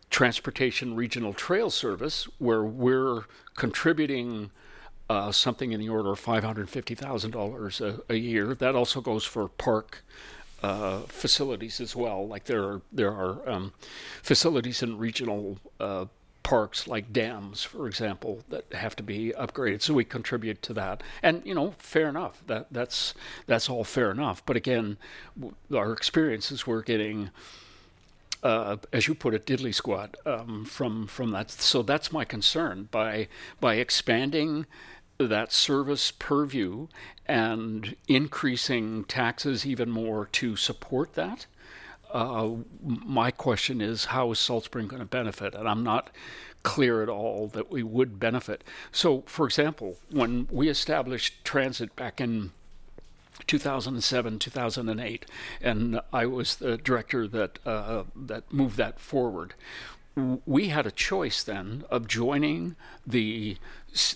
Transportation 0.10 0.96
Regional 0.96 1.34
Trail 1.34 1.70
Service, 1.70 2.28
where 2.38 2.64
we're 2.64 3.24
contributing 3.56 4.52
uh, 5.10 5.32
something 5.32 5.72
in 5.72 5.80
the 5.80 5.90
order 5.90 6.12
of 6.12 6.24
$550,000 6.24 8.02
a 8.10 8.18
year. 8.18 8.56
That 8.56 8.76
also 8.76 9.02
goes 9.02 9.24
for 9.24 9.48
park 9.50 10.04
uh, 10.64 11.02
facilities 11.02 11.80
as 11.80 11.96
well. 11.96 12.28
Like 12.28 12.46
there 12.46 12.64
are 12.64 12.82
there 12.92 13.12
are 13.12 13.48
um, 13.48 13.74
facilities 14.24 14.82
in 14.82 14.98
regional 14.98 15.60
uh, 15.80 16.06
parks, 16.42 16.88
like 16.88 17.12
dams, 17.12 17.64
for 17.64 17.88
example, 17.88 18.44
that 18.50 18.72
have 18.72 18.96
to 18.96 19.04
be 19.04 19.34
upgraded. 19.38 19.82
So 19.82 19.94
we 19.94 20.06
contribute 20.06 20.62
to 20.64 20.74
that, 20.74 21.04
and 21.22 21.42
you 21.46 21.54
know, 21.54 21.76
fair 21.78 22.08
enough. 22.08 22.42
That 22.48 22.68
that's 22.72 23.14
that's 23.48 23.70
all 23.70 23.84
fair 23.84 24.12
enough. 24.12 24.44
But 24.46 24.56
again, 24.56 24.98
our 25.74 25.92
experiences 25.92 26.66
we're 26.66 26.84
getting 26.84 27.30
uh, 28.46 28.78
as 28.94 29.08
you 29.08 29.16
put 29.16 29.34
it, 29.34 29.48
diddly 29.48 29.74
squat 29.74 30.16
um, 30.24 30.66
from 30.66 31.08
from 31.08 31.32
that. 31.32 31.50
So 31.50 31.82
that's 31.82 32.12
my 32.12 32.24
concern 32.24 32.88
by 32.92 33.28
by 33.60 33.76
expanding 33.76 34.68
that 35.18 35.52
service 35.52 36.12
purview 36.12 36.88
and 37.26 37.96
increasing 38.08 39.04
taxes 39.06 39.66
even 39.66 39.90
more 39.90 40.28
to 40.28 40.56
support 40.56 41.14
that. 41.16 41.48
Uh, 42.12 42.50
my 42.84 43.32
question 43.32 43.82
is, 43.82 44.06
how 44.06 44.32
is 44.32 44.38
Salt 44.38 44.66
Spring 44.66 44.88
going 44.88 45.02
to 45.02 45.08
benefit? 45.08 45.56
And 45.56 45.68
I'm 45.68 45.84
not 45.84 46.12
clear 46.62 47.02
at 47.02 47.10
all 47.10 47.48
that 47.48 47.72
we 47.72 47.82
would 47.82 48.20
benefit. 48.20 48.64
So, 48.92 49.24
for 49.26 49.48
example, 49.48 49.98
when 50.12 50.48
we 50.52 50.70
established 50.70 51.44
transit 51.44 51.96
back 51.96 52.22
in 52.22 52.52
2007, 53.48 54.40
2008, 54.40 55.26
and 55.62 56.02
I 56.12 56.26
was 56.26 56.56
the 56.56 56.78
director 56.78 57.28
that 57.28 57.60
uh, 57.66 58.04
that 58.16 58.52
moved 58.52 58.78
that 58.78 59.00
forward. 59.00 59.54
We 60.46 60.70
had 60.70 60.88
a 60.88 60.92
choice 60.92 61.44
then 61.44 61.84
of 61.90 62.08
joining 62.08 62.78
the 63.06 63.58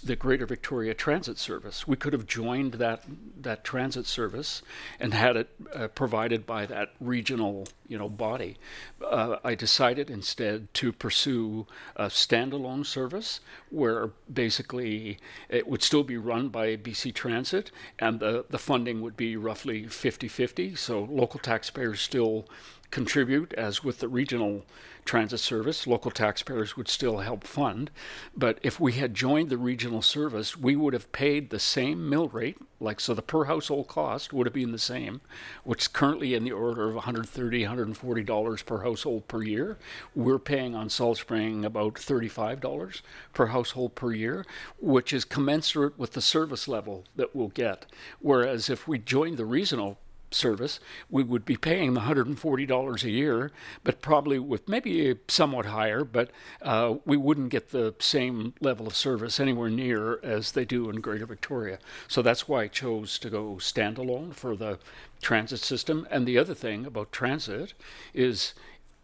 the 0.04 0.16
Greater 0.16 0.46
Victoria 0.46 0.94
Transit 0.94 1.38
Service. 1.38 1.88
We 1.88 1.96
could 1.96 2.12
have 2.12 2.28
joined 2.28 2.74
that 2.74 3.04
that 3.42 3.64
transit 3.64 4.06
service 4.06 4.62
and 5.00 5.14
had 5.14 5.38
it 5.38 5.50
uh, 5.74 5.88
provided 5.88 6.46
by 6.46 6.66
that 6.66 6.92
regional, 7.00 7.66
you 7.88 7.98
know, 7.98 8.10
body. 8.10 8.58
Uh, 9.02 9.38
I 9.44 9.56
decided 9.56 10.10
instead 10.10 10.74
to 10.76 10.92
pursue 10.92 11.66
a 11.96 12.08
standalone 12.08 12.86
service 12.86 13.40
where 13.70 14.12
basically 14.32 15.18
it 15.48 15.68
would 15.68 15.82
still 15.82 16.04
be 16.04 16.18
run 16.18 16.50
by 16.50 16.76
BC 16.76 17.14
Transit 17.14 17.72
and 17.98 18.20
the, 18.20 18.46
the 18.50 18.60
funding 18.60 19.02
would 19.02 19.16
be 19.16 19.38
roughly 19.38 19.84
50-50. 19.84 20.78
So 20.78 21.08
local 21.10 21.40
taxpayers 21.40 22.02
still 22.02 22.46
contribute, 22.92 23.54
as 23.54 23.84
with 23.84 24.00
the 24.00 24.08
regional 24.08 24.66
transit 25.06 25.40
service, 25.40 25.88
local 25.88 26.12
taxpayers 26.12 26.78
would 26.78 26.88
still 26.88 27.18
help 27.20 27.44
fund. 27.44 27.90
But 28.36 28.60
if 28.62 28.80
we 28.80 28.94
had 28.94 29.14
joined 29.14 29.50
the 29.50 29.58
regional 29.58 30.02
service, 30.02 30.56
we 30.56 30.76
would 30.76 30.94
have 30.94 31.12
paid 31.12 31.50
the 31.50 31.60
same 31.60 32.10
mill 32.10 32.28
rate, 32.28 32.58
like 32.80 33.00
so 33.00 33.14
the 33.14 33.22
per 33.22 33.46
household 33.46 33.88
cost 33.88 34.34
would 34.34 34.46
have 34.46 34.54
been 34.54 34.72
the 34.72 34.78
same, 34.78 35.22
which 35.64 35.82
is 35.82 35.88
currently 35.88 36.34
in 36.34 36.44
the 36.44 36.52
order 36.52 36.88
of 36.90 37.04
$130, 37.04 37.26
$140 37.26 38.66
per 38.66 38.84
household 38.84 39.28
per 39.28 39.42
year. 39.42 39.78
We're 40.14 40.40
paying 40.40 40.76
on 40.76 40.90
Salt 40.90 41.18
Spring 41.18 41.66
about 41.66 41.96
$35 41.96 43.02
per 43.34 43.48
household 43.48 43.96
per 43.96 44.12
year, 44.12 44.46
which 44.80 45.12
is 45.12 45.26
commensurate 45.26 45.98
with 45.98 46.14
the 46.14 46.22
service 46.22 46.68
level 46.68 47.06
that 47.16 47.36
we'll 47.36 47.50
get. 47.50 47.86
Whereas 48.20 48.70
if 48.70 48.88
we 48.88 49.00
joined 49.00 49.38
the 49.38 49.46
regional 49.46 49.98
service, 50.32 50.80
we 51.10 51.24
would 51.24 51.46
be 51.46 51.58
paying 51.58 51.94
the 51.94 52.02
$140 52.02 53.04
a 53.04 53.10
year, 53.10 53.52
but 53.84 54.02
probably 54.02 54.40
with 54.40 54.68
maybe 54.68 55.16
somewhat 55.28 55.66
higher, 55.66 56.04
but 56.04 56.32
uh, 56.62 56.96
we 57.06 57.18
wouldn't 57.18 57.50
get 57.50 57.70
the 57.70 57.96
same 58.00 58.54
level 58.62 58.88
of 58.88 58.96
service 58.96 59.40
anywhere 59.40 59.70
near 59.70 60.20
as 60.24 60.52
they 60.52 60.66
do 60.66 60.90
in 60.90 61.02
Greater 61.02 61.26
Victoria. 61.26 61.80
So 62.08 62.22
that's 62.22 62.48
why 62.48 62.64
I 62.64 62.68
chose 62.68 63.20
to 63.20 63.30
go 63.30 63.56
standalone 63.56 64.34
for 64.34 64.56
the 64.56 64.80
transit 65.22 65.60
system. 65.60 66.08
And 66.10 66.26
the 66.26 66.38
other 66.38 66.54
thing 66.54 66.86
about 66.86 67.12
transit 67.12 67.74
is 68.14 68.54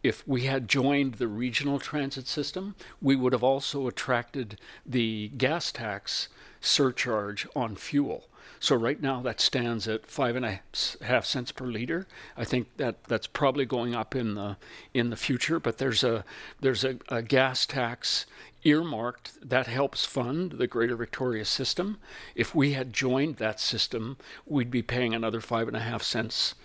if 0.04 0.28
we 0.28 0.44
had 0.44 0.68
joined 0.68 1.16
the 1.16 1.28
regional 1.28 1.80
transit 1.80 2.28
system, 2.28 2.76
we 3.02 3.16
would 3.16 3.34
have 3.34 3.44
also 3.44 3.88
attracted 3.88 4.60
the 4.86 5.30
gas 5.30 5.72
tax 5.72 6.28
surcharge 6.62 7.48
on 7.56 7.76
fuel. 7.76 8.28
So 8.66 8.76
right 8.76 9.00
now 9.00 9.22
that 9.22 9.40
stands 9.40 9.88
at 9.88 10.08
five 10.08 10.36
and 10.36 10.44
a 10.44 10.60
half 11.04 11.24
cents 11.24 11.52
per 11.52 11.66
liter. 11.66 12.08
I 12.36 12.46
think 12.46 12.78
that 12.78 13.04
that's 13.04 13.28
probably 13.28 13.64
going 13.64 13.94
up 13.94 14.16
in 14.16 14.34
the 14.34 14.58
in 14.92 15.12
the 15.12 15.16
future. 15.16 15.60
But 15.60 15.78
there's 15.78 16.04
a 16.04 16.26
there's 16.62 16.84
a, 16.84 16.98
a 17.08 17.22
gas 17.22 17.68
tax 17.68 18.26
earmarked 18.64 19.48
that 19.48 19.68
helps 19.68 20.04
fund 20.04 20.54
the 20.54 20.66
Greater 20.66 20.96
Victoria 20.96 21.46
system. 21.46 22.00
If 22.34 22.56
we 22.56 22.74
had 22.74 22.92
joined 22.92 23.36
that 23.36 23.60
system, 23.60 24.18
we'd 24.48 24.72
be 24.72 24.82
paying 24.82 25.14
another 25.14 25.42
five 25.42 25.68
and 25.68 25.78
a 25.78 25.82
half 25.82 26.02
cents 26.02 26.56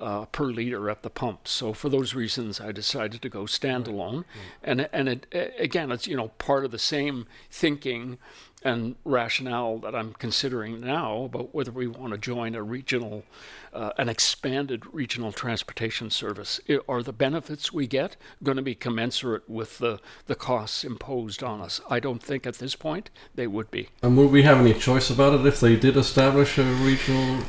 uh, 0.00 0.24
per 0.26 0.46
liter 0.46 0.88
at 0.88 1.02
the 1.02 1.10
pump. 1.10 1.46
So 1.46 1.74
for 1.74 1.90
those 1.90 2.14
reasons, 2.14 2.58
I 2.58 2.72
decided 2.72 3.20
to 3.20 3.28
go 3.28 3.42
standalone. 3.42 4.24
And 4.64 4.88
and 4.92 5.08
it, 5.08 5.54
again, 5.58 5.92
it's 5.92 6.06
you 6.06 6.16
know 6.16 6.28
part 6.38 6.64
of 6.64 6.70
the 6.70 6.78
same 6.78 7.26
thinking 7.50 8.16
and 8.62 8.96
rationale 9.04 9.78
that 9.78 9.94
I'm 9.94 10.12
considering 10.14 10.80
now 10.80 11.24
about 11.24 11.54
whether 11.54 11.70
we 11.70 11.86
want 11.86 12.12
to 12.12 12.18
join 12.18 12.54
a 12.54 12.62
regional, 12.62 13.24
uh, 13.72 13.90
an 13.96 14.08
expanded 14.08 14.82
regional 14.92 15.32
transportation 15.32 16.10
service. 16.10 16.60
Are 16.88 17.02
the 17.02 17.12
benefits 17.12 17.72
we 17.72 17.86
get 17.86 18.16
going 18.42 18.56
to 18.56 18.62
be 18.62 18.74
commensurate 18.74 19.48
with 19.48 19.78
the, 19.78 20.00
the 20.26 20.34
costs 20.34 20.84
imposed 20.84 21.42
on 21.42 21.60
us? 21.60 21.80
I 21.88 22.00
don't 22.00 22.22
think 22.22 22.46
at 22.46 22.56
this 22.56 22.76
point 22.76 23.10
they 23.34 23.46
would 23.46 23.70
be. 23.70 23.88
And 24.02 24.16
would 24.16 24.30
we 24.30 24.42
have 24.42 24.58
any 24.58 24.74
choice 24.74 25.10
about 25.10 25.38
it 25.38 25.46
if 25.46 25.60
they 25.60 25.76
did 25.76 25.96
establish 25.96 26.58
a 26.58 26.64
regional 26.64 27.42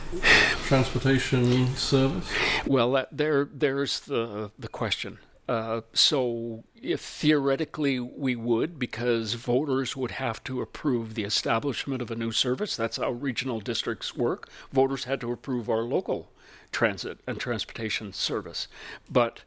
transportation 0.66 1.76
service? 1.76 2.30
Well, 2.66 2.92
that, 2.94 3.10
there 3.12 3.50
there's 3.54 4.00
the 4.02 4.52
the 4.58 4.68
question. 4.68 5.20
Uh, 5.52 5.82
so, 5.92 6.64
if 6.82 7.02
theoretically 7.02 8.00
we 8.00 8.38
would, 8.38 8.80
because 8.80 9.34
voters 9.34 9.98
would 9.98 10.12
have 10.12 10.42
to 10.46 10.62
approve 10.62 11.14
the 11.14 11.26
establishment 11.26 12.02
of 12.02 12.10
a 12.10 12.16
new 12.16 12.32
service, 12.32 12.78
that's 12.78 12.96
how 12.96 13.12
regional 13.12 13.60
districts 13.60 14.16
work. 14.16 14.48
Voters 14.72 15.04
had 15.04 15.20
to 15.20 15.30
approve 15.30 15.70
our 15.70 15.82
local 15.82 16.32
transit 16.72 17.20
and 17.28 17.38
transportation 17.38 18.14
service. 18.14 18.70
But 19.10 19.42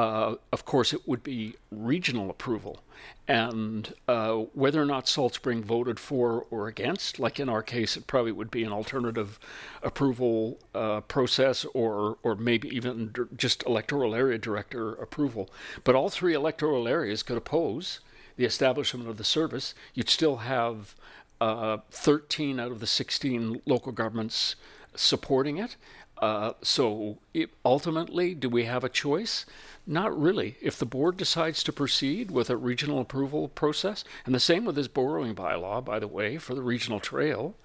uh, 0.00 0.34
of 0.50 0.64
course, 0.64 0.94
it 0.94 1.06
would 1.06 1.22
be 1.22 1.56
regional 1.70 2.30
approval. 2.30 2.82
And 3.28 3.92
uh, 4.08 4.36
whether 4.54 4.80
or 4.80 4.86
not 4.86 5.06
Salt 5.06 5.34
Spring 5.34 5.62
voted 5.62 6.00
for 6.00 6.46
or 6.50 6.68
against, 6.68 7.18
like 7.18 7.38
in 7.38 7.50
our 7.50 7.62
case, 7.62 7.98
it 7.98 8.06
probably 8.06 8.32
would 8.32 8.50
be 8.50 8.64
an 8.64 8.72
alternative 8.72 9.38
approval 9.82 10.58
uh, 10.74 11.02
process 11.02 11.66
or, 11.74 12.16
or 12.22 12.34
maybe 12.34 12.74
even 12.74 13.12
just 13.36 13.62
electoral 13.66 14.14
area 14.14 14.38
director 14.38 14.94
approval. 14.94 15.50
But 15.84 15.94
all 15.94 16.08
three 16.08 16.32
electoral 16.32 16.88
areas 16.88 17.22
could 17.22 17.36
oppose 17.36 18.00
the 18.36 18.46
establishment 18.46 19.06
of 19.06 19.18
the 19.18 19.24
service. 19.24 19.74
You'd 19.92 20.08
still 20.08 20.38
have 20.38 20.94
uh, 21.42 21.76
13 21.90 22.58
out 22.58 22.72
of 22.72 22.80
the 22.80 22.86
16 22.86 23.60
local 23.66 23.92
governments 23.92 24.56
supporting 24.94 25.58
it. 25.58 25.76
Uh, 26.20 26.52
so 26.62 27.18
it, 27.32 27.50
ultimately, 27.64 28.34
do 28.34 28.48
we 28.48 28.64
have 28.64 28.84
a 28.84 28.90
choice? 28.90 29.46
Not 29.86 30.16
really. 30.18 30.56
If 30.60 30.78
the 30.78 30.86
board 30.86 31.16
decides 31.16 31.62
to 31.64 31.72
proceed 31.72 32.30
with 32.30 32.50
a 32.50 32.56
regional 32.56 33.00
approval 33.00 33.48
process, 33.48 34.04
and 34.26 34.34
the 34.34 34.40
same 34.40 34.66
with 34.66 34.76
this 34.76 34.88
borrowing 34.88 35.34
bylaw, 35.34 35.82
by 35.82 35.98
the 35.98 36.06
way, 36.06 36.36
for 36.36 36.54
the 36.54 36.62
regional 36.62 37.00
trail, 37.00 37.56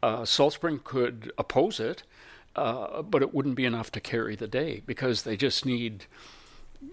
uh, 0.00 0.24
Salt 0.24 0.52
Spring 0.52 0.80
could 0.82 1.32
oppose 1.36 1.80
it, 1.80 2.04
uh, 2.54 3.02
but 3.02 3.22
it 3.22 3.34
wouldn't 3.34 3.56
be 3.56 3.64
enough 3.64 3.90
to 3.92 4.00
carry 4.00 4.36
the 4.36 4.46
day 4.46 4.82
because 4.86 5.22
they 5.22 5.36
just 5.36 5.66
need, 5.66 6.06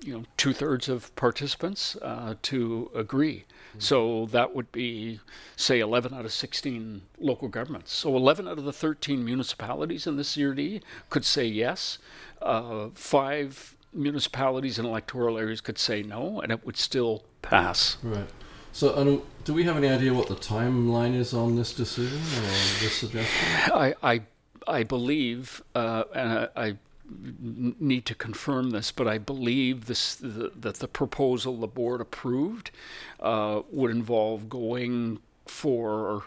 you 0.04 0.14
know, 0.14 0.24
two 0.38 0.54
thirds 0.54 0.90
of 0.90 1.16
participants 1.16 1.96
uh, 2.02 2.36
to 2.44 2.90
agree. 2.96 3.46
Mm-hmm. 3.70 3.80
So 3.80 4.26
that 4.28 4.56
would 4.56 4.72
be, 4.72 5.20
say, 5.56 5.80
11 5.80 6.14
out 6.14 6.26
of 6.26 6.34
16 6.34 7.02
local 7.20 7.48
governments. 7.48 7.94
So 7.94 8.16
11 8.16 8.48
out 8.48 8.58
of 8.58 8.64
the 8.64 8.74
13 8.74 9.24
municipalities 9.24 10.08
in 10.08 10.16
the 10.16 10.24
CRD 10.24 10.82
could 11.10 11.26
say 11.26 11.46
yes. 11.46 11.98
Uh, 12.42 12.90
five 12.94 13.76
municipalities 13.94 14.78
and 14.78 14.88
electoral 14.88 15.38
areas 15.38 15.62
could 15.62 15.78
say 15.78 16.04
no, 16.04 16.42
and 16.42 16.52
it 16.52 16.66
would 16.66 16.78
still 16.78 17.24
pass. 17.42 17.98
Right. 18.04 18.28
So, 18.74 18.98
um, 18.98 19.22
do 19.46 19.54
we 19.54 19.64
have 19.64 19.78
any 19.78 19.88
idea 19.88 20.14
what 20.14 20.28
the 20.28 20.36
timeline 20.36 21.16
is 21.16 21.34
on 21.34 21.56
this 21.56 21.74
decision 21.74 22.18
or 22.18 22.42
this 22.82 22.98
suggestion? 22.98 23.48
I, 23.74 23.96
I, 24.04 24.22
I 24.68 24.84
believe, 24.84 25.64
uh, 25.74 26.04
and 26.14 26.32
I, 26.32 26.48
I, 26.58 26.78
need 27.08 28.06
to 28.06 28.16
confirm 28.16 28.72
this, 28.72 28.92
but 28.92 29.08
I 29.08 29.18
believe 29.18 29.86
this 29.86 30.16
the, 30.16 30.52
that 30.60 30.76
the 30.76 30.88
proposal 30.88 31.58
the 31.58 31.68
board 31.68 32.02
approved 32.02 32.72
uh, 33.20 33.62
would 33.72 33.92
involve 33.92 34.50
going 34.50 35.20
for 35.46 36.24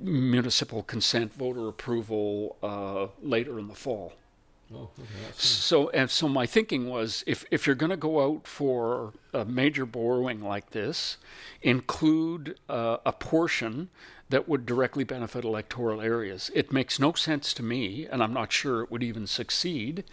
municipal 0.00 0.82
consent 0.82 1.34
voter 1.34 1.68
approval 1.68 2.56
uh, 2.62 3.06
later 3.22 3.58
in 3.58 3.68
the 3.68 3.74
fall. 3.74 4.12
Oh, 4.74 4.88
okay, 4.98 5.08
so 5.36 5.90
and 5.90 6.10
so 6.10 6.28
my 6.28 6.46
thinking 6.46 6.88
was 6.88 7.22
if 7.26 7.44
if 7.50 7.66
you're 7.66 7.76
going 7.76 7.90
to 7.90 7.96
go 7.96 8.24
out 8.24 8.46
for 8.46 9.12
a 9.32 9.44
major 9.44 9.84
borrowing 9.84 10.42
like 10.42 10.70
this, 10.70 11.18
include 11.62 12.58
uh, 12.68 12.96
a 13.04 13.12
portion 13.12 13.90
that 14.30 14.48
would 14.48 14.66
directly 14.66 15.04
benefit 15.04 15.44
electoral 15.44 16.00
areas. 16.00 16.50
It 16.54 16.72
makes 16.72 16.98
no 16.98 17.12
sense 17.12 17.52
to 17.54 17.62
me, 17.62 18.06
and 18.10 18.22
I'm 18.22 18.32
not 18.32 18.52
sure 18.52 18.82
it 18.82 18.90
would 18.90 19.02
even 19.02 19.26
succeed, 19.26 20.04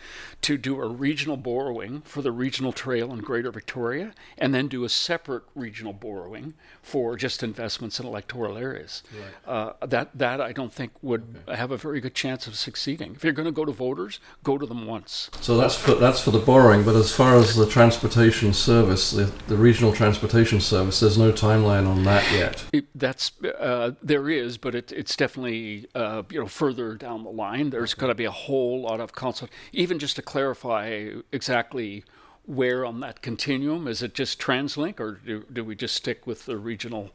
to 0.42 0.58
do 0.58 0.82
a 0.82 0.88
regional 0.88 1.38
borrowing 1.38 2.02
for 2.02 2.22
the 2.22 2.32
regional 2.32 2.74
trail 2.74 3.12
in 3.14 3.20
Greater 3.20 3.52
Victoria 3.52 4.14
and 4.38 4.54
then 4.54 4.68
do 4.68 4.84
a 4.84 4.90
separate 4.90 5.44
regional 5.56 5.94
borrowing 5.94 6.54
for 6.82 7.16
just 7.16 7.42
investments 7.44 8.00
in 8.00 8.06
electoral 8.06 8.58
areas. 8.58 9.04
Right. 9.14 9.54
Uh, 9.54 9.74
that, 9.86 10.10
that 10.16 10.42
I 10.42 10.52
don't 10.52 10.74
think 10.74 10.92
would 11.02 11.38
okay. 11.48 11.58
have 11.58 11.72
a 11.72 11.78
very 11.78 12.02
good 12.02 12.16
chance 12.16 12.48
of 12.48 12.56
succeeding. 12.56 13.14
If 13.16 13.24
you're 13.24 13.34
going 13.34 13.46
to 13.46 13.52
go 13.52 13.66
to 13.66 13.72
voters, 13.72 14.20
go 14.44 14.58
to 14.58 14.66
them 14.66 14.86
once. 14.86 15.30
So 15.42 15.58
that's 15.58 15.76
for, 15.76 15.96
that's 15.96 16.20
for 16.20 16.32
the 16.32 16.40
borrowing, 16.40 16.84
but 16.84 16.96
as 16.96 17.14
far 17.14 17.36
as 17.36 17.56
the 17.56 17.68
transportation 17.68 18.54
service, 18.54 19.12
the, 19.12 19.32
the 19.48 19.58
regional 19.58 19.94
transportation 19.94 20.60
service, 20.60 21.00
there's 21.00 21.18
no 21.18 21.32
timeline 21.32 21.88
on 21.88 22.04
that 22.04 22.30
yet. 22.32 22.66
It, 22.74 22.86
that's 22.96 23.32
uh, 23.60 23.92
there 24.02 24.30
is, 24.30 24.58
but 24.58 24.76
it, 24.76 24.92
it's 24.92 25.16
definitely 25.16 25.88
uh, 25.96 26.24
you 26.30 26.40
know 26.40 26.48
further 26.48 26.96
down 26.96 27.24
the 27.24 27.30
line. 27.30 27.70
There's 27.70 27.94
got 27.94 28.08
to 28.08 28.16
be 28.16 28.26
a 28.26 28.32
whole 28.32 28.82
lot 28.82 29.00
of 29.00 29.14
consult, 29.14 29.52
even 29.72 30.00
just 30.00 30.16
to 30.18 30.22
clarify 30.22 31.10
exactly 31.32 32.04
where 32.46 32.84
on 32.84 33.00
that 33.02 33.22
continuum 33.22 33.88
is 33.88 34.02
it 34.02 34.16
just 34.16 34.42
TransLink 34.42 35.00
or 35.00 35.22
do, 35.26 35.46
do 35.54 35.64
we 35.64 35.76
just 35.76 35.96
stick 35.96 36.26
with 36.26 36.46
the 36.46 36.58
regional 36.58 37.12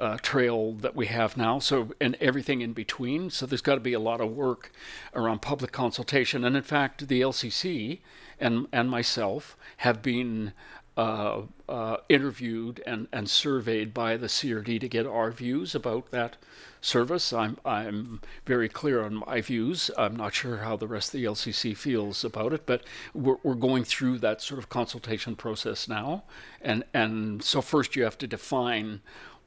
uh, 0.00 0.16
trail 0.20 0.72
that 0.72 0.96
we 0.96 1.06
have 1.06 1.36
now? 1.36 1.58
So 1.58 1.92
and 2.00 2.16
everything 2.20 2.60
in 2.60 2.72
between. 2.72 3.30
So 3.30 3.46
there's 3.46 3.62
got 3.62 3.76
to 3.76 3.80
be 3.80 3.92
a 3.92 4.00
lot 4.00 4.20
of 4.20 4.32
work 4.32 4.72
around 5.14 5.42
public 5.42 5.70
consultation. 5.70 6.44
And 6.44 6.56
in 6.56 6.62
fact, 6.62 7.06
the 7.08 7.20
LCC 7.20 8.00
and 8.40 8.66
and 8.72 8.90
myself 8.90 9.56
have 9.78 10.02
been 10.02 10.52
uh, 10.96 11.42
uh, 11.68 11.96
interviewed 12.08 12.82
and, 12.86 13.08
and 13.12 13.28
surveyed 13.28 13.92
by 13.92 14.16
the 14.16 14.28
CRD 14.28 14.80
to 14.80 14.88
get 14.88 15.06
our 15.06 15.30
views 15.30 15.74
about 15.74 16.10
that 16.12 16.36
service. 16.80 17.32
I'm 17.32 17.56
I'm 17.64 18.20
very 18.46 18.68
clear 18.68 19.02
on 19.02 19.22
my 19.26 19.40
views. 19.40 19.90
I'm 19.98 20.14
not 20.14 20.34
sure 20.34 20.58
how 20.58 20.76
the 20.76 20.86
rest 20.86 21.08
of 21.08 21.20
the 21.20 21.26
LCC 21.26 21.76
feels 21.76 22.24
about 22.24 22.52
it, 22.52 22.66
but 22.66 22.82
we're, 23.12 23.38
we're 23.42 23.54
going 23.54 23.84
through 23.84 24.18
that 24.18 24.42
sort 24.42 24.58
of 24.58 24.68
consultation 24.68 25.34
process 25.34 25.88
now. 25.88 26.24
And 26.60 26.84
and 26.92 27.42
so 27.42 27.60
first 27.60 27.96
you 27.96 28.04
have 28.04 28.18
to 28.18 28.26
define 28.26 29.00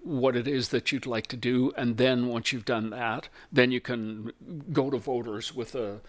what 0.04 0.36
it 0.36 0.48
is 0.48 0.70
that 0.70 0.92
you'd 0.92 1.06
like 1.06 1.28
to 1.28 1.38
do, 1.38 1.72
and 1.76 1.98
then 1.98 2.28
once 2.28 2.52
you've 2.52 2.66
done 2.66 2.90
that, 2.92 3.30
then 3.52 3.72
you 3.72 3.82
can 3.82 4.32
go 4.72 4.90
to 4.90 4.98
voters 4.98 5.54
with 5.54 5.76
a 5.76 6.00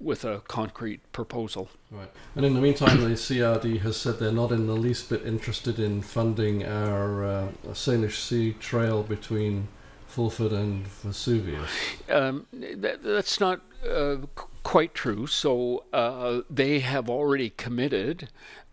with 0.00 0.24
a 0.24 0.40
concrete 0.48 1.00
proposal. 1.12 1.68
Right. 1.90 2.10
And 2.36 2.44
in 2.44 2.54
the 2.54 2.60
meantime, 2.60 3.00
the 3.00 3.10
CRD 3.10 3.80
has 3.80 3.96
said 3.96 4.18
they're 4.18 4.32
not 4.32 4.52
in 4.52 4.66
the 4.66 4.74
least 4.74 5.08
bit 5.10 5.26
interested 5.26 5.78
in 5.78 6.02
funding 6.02 6.64
our 6.64 7.24
uh, 7.24 7.48
Salish 7.72 8.20
Sea 8.20 8.54
trail 8.60 9.02
between 9.02 9.68
Fulford 10.06 10.52
and 10.52 10.86
Vesuvius. 10.86 11.70
Um, 12.08 12.46
that, 12.52 13.02
that's 13.02 13.40
not 13.40 13.60
uh, 13.88 14.16
quite 14.62 14.94
true. 14.94 15.26
So 15.26 15.84
uh, 15.92 16.42
they 16.48 16.80
have 16.80 17.08
already 17.10 17.50
committed 17.50 18.28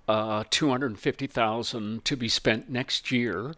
uh, 0.08 0.44
250,000 0.50 2.05
to 2.05 2.15
be 2.15 2.29
spent 2.29 2.70
next 2.70 3.12
year 3.12 3.55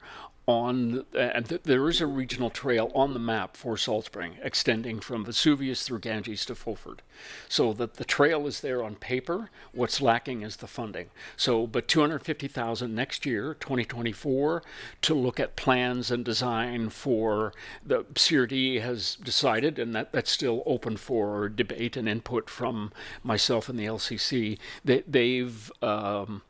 on, 0.48 1.06
and 1.14 1.50
th- 1.50 1.64
there 1.64 1.90
is 1.90 2.00
a 2.00 2.08
regional 2.08 2.50
trail 2.50 2.90
on 2.96 3.14
the 3.14 3.20
map 3.20 3.58
for 3.58 3.76
Salt 3.76 4.06
Spring 4.06 4.38
extending 4.42 5.02
from 5.02 5.26
Vesuvius 5.26 5.84
through 5.84 6.00
Ganges 6.00 6.46
to 6.46 6.56
Fulford. 6.56 7.02
So 7.50 7.74
that 7.74 7.96
the 7.96 8.06
trail 8.06 8.48
is 8.48 8.62
there 8.62 8.82
on 8.82 8.96
paper. 8.96 9.50
What's 9.74 10.02
lacking 10.02 10.44
is 10.44 10.58
the 10.58 10.68
funding. 10.68 11.10
So, 11.36 11.68
but 11.68 11.90
250,000 11.90 12.96
next 12.96 13.26
year, 13.26 13.56
2024, 13.56 14.64
to 15.02 15.14
look 15.14 15.40
at 15.40 15.58
plans 15.58 16.10
and 16.12 16.24
design 16.24 16.90
for 16.90 17.52
the 17.86 18.04
CRD 18.16 18.82
has 18.82 19.16
decided, 19.16 19.78
and 19.78 19.94
that, 19.96 20.14
that's 20.14 20.32
still 20.32 20.64
open 20.66 20.96
for 20.96 21.50
debate 21.50 21.98
and 21.98 22.08
input 22.08 22.50
from 22.50 22.94
myself 23.22 23.68
and 23.68 23.78
the 23.78 23.86
LCC. 23.86 24.58
They, 24.86 25.04
they've 25.06 25.70
um, 25.82 26.42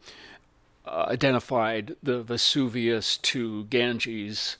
uh, 0.87 1.05
identified 1.09 1.95
the 2.01 2.23
Vesuvius 2.23 3.17
to 3.17 3.65
Ganges 3.65 4.57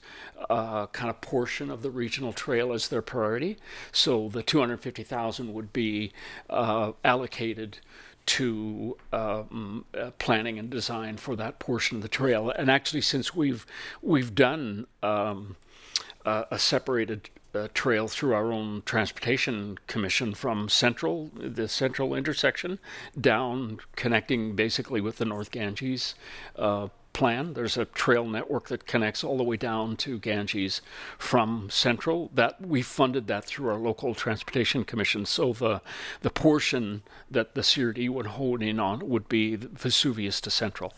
uh, 0.50 0.86
kind 0.88 1.10
of 1.10 1.20
portion 1.20 1.70
of 1.70 1.82
the 1.82 1.90
regional 1.90 2.32
trail 2.32 2.72
as 2.72 2.88
their 2.88 3.02
priority. 3.02 3.56
So 3.92 4.28
the 4.28 4.42
250,000 4.42 5.52
would 5.54 5.72
be 5.72 6.12
uh, 6.50 6.92
allocated 7.04 7.78
to 8.26 8.96
um, 9.12 9.86
uh, 9.98 10.10
planning 10.18 10.58
and 10.58 10.68
design 10.68 11.16
for 11.16 11.34
that 11.36 11.58
portion 11.58 11.96
of 11.96 12.02
the 12.02 12.08
trail. 12.08 12.50
And 12.50 12.70
actually, 12.70 13.00
since 13.00 13.34
we've 13.34 13.64
we've 14.02 14.34
done 14.34 14.86
um, 15.02 15.56
a 16.26 16.58
separated 16.58 17.30
uh, 17.58 17.68
trail 17.74 18.08
through 18.08 18.34
our 18.34 18.52
own 18.52 18.82
transportation 18.84 19.78
commission 19.86 20.34
from 20.34 20.68
central 20.68 21.30
the 21.34 21.68
central 21.68 22.14
intersection 22.14 22.78
down 23.20 23.78
connecting 23.96 24.54
basically 24.54 25.00
with 25.00 25.16
the 25.16 25.24
north 25.24 25.50
ganges 25.50 26.14
uh, 26.56 26.88
plan 27.12 27.54
there's 27.54 27.76
a 27.76 27.84
trail 27.84 28.24
network 28.26 28.68
that 28.68 28.86
connects 28.86 29.24
all 29.24 29.36
the 29.36 29.42
way 29.42 29.56
down 29.56 29.96
to 29.96 30.18
ganges 30.18 30.80
from 31.18 31.68
central 31.70 32.30
that 32.32 32.60
we 32.60 32.80
funded 32.80 33.26
that 33.26 33.44
through 33.44 33.68
our 33.68 33.78
local 33.78 34.14
transportation 34.14 34.84
commission 34.84 35.26
so 35.26 35.52
the 35.52 35.80
the 36.20 36.30
portion 36.30 37.02
that 37.30 37.54
the 37.54 37.62
crd 37.62 38.08
would 38.08 38.26
hone 38.26 38.62
in 38.62 38.78
on 38.78 39.08
would 39.08 39.28
be 39.28 39.56
vesuvius 39.56 40.40
to 40.40 40.50
central 40.50 40.94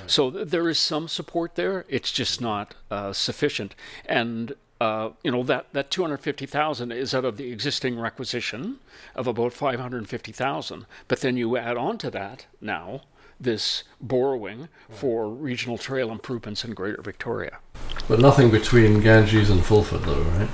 Right. 0.00 0.10
So 0.10 0.30
th- 0.30 0.48
there 0.48 0.68
is 0.68 0.78
some 0.78 1.08
support 1.08 1.54
there. 1.54 1.84
It's 1.88 2.12
just 2.12 2.40
not 2.40 2.74
uh, 2.90 3.12
sufficient. 3.12 3.74
And 4.04 4.54
uh, 4.80 5.10
you 5.22 5.30
know 5.30 5.42
that 5.42 5.72
that 5.72 5.90
250,000 5.90 6.92
is 6.92 7.14
out 7.14 7.24
of 7.24 7.36
the 7.36 7.50
existing 7.50 7.98
requisition 7.98 8.78
of 9.14 9.26
about 9.26 9.52
550,000 9.52 10.86
but 11.08 11.20
then 11.20 11.36
you 11.36 11.56
add 11.56 11.76
on 11.76 11.98
to 11.98 12.10
that 12.10 12.46
now 12.60 13.02
this 13.40 13.84
borrowing 14.00 14.60
right. 14.60 14.68
for 14.90 15.28
regional 15.28 15.78
trail 15.78 16.10
improvements 16.10 16.64
in 16.64 16.74
Greater 16.74 17.02
Victoria 17.02 17.58
but 18.08 18.20
nothing 18.20 18.50
between 18.50 19.00
Ganges 19.00 19.50
and 19.50 19.64
Fulford 19.64 20.02
though 20.02 20.22
right 20.22 20.48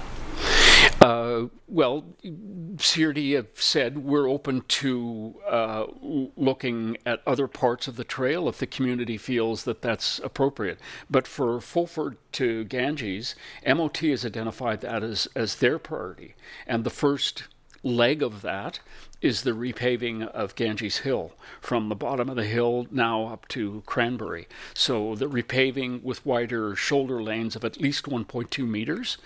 uh, 1.04 1.48
well, 1.68 2.06
CRD 2.24 3.34
have 3.34 3.48
said 3.56 3.98
we're 3.98 4.26
open 4.26 4.62
to 4.68 5.34
uh, 5.46 5.84
looking 6.00 6.96
at 7.04 7.20
other 7.26 7.46
parts 7.46 7.86
of 7.86 7.96
the 7.96 8.04
trail 8.04 8.48
if 8.48 8.56
the 8.56 8.66
community 8.66 9.18
feels 9.18 9.64
that 9.64 9.82
that's 9.82 10.18
appropriate. 10.20 10.80
But 11.10 11.26
for 11.26 11.60
Fulford 11.60 12.16
to 12.32 12.64
Ganges, 12.64 13.34
MOT 13.66 13.98
has 13.98 14.24
identified 14.24 14.80
that 14.80 15.02
as, 15.02 15.28
as 15.36 15.56
their 15.56 15.78
priority. 15.78 16.36
And 16.66 16.84
the 16.84 16.90
first 16.90 17.44
leg 17.84 18.22
of 18.22 18.42
that 18.42 18.80
is 19.20 19.42
the 19.42 19.52
repaving 19.52 20.26
of 20.28 20.54
Ganges 20.54 20.98
Hill 20.98 21.32
from 21.60 21.88
the 21.88 21.94
bottom 21.94 22.28
of 22.28 22.36
the 22.36 22.44
hill 22.44 22.86
now 22.90 23.28
up 23.28 23.46
to 23.48 23.82
Cranberry. 23.86 24.48
So 24.74 25.14
the 25.14 25.28
repaving 25.28 26.02
with 26.02 26.26
wider 26.26 26.74
shoulder 26.74 27.22
lanes 27.22 27.56
of 27.56 27.64
at 27.64 27.80
least 27.80 28.06
1.2 28.06 28.66
meters 28.66 29.18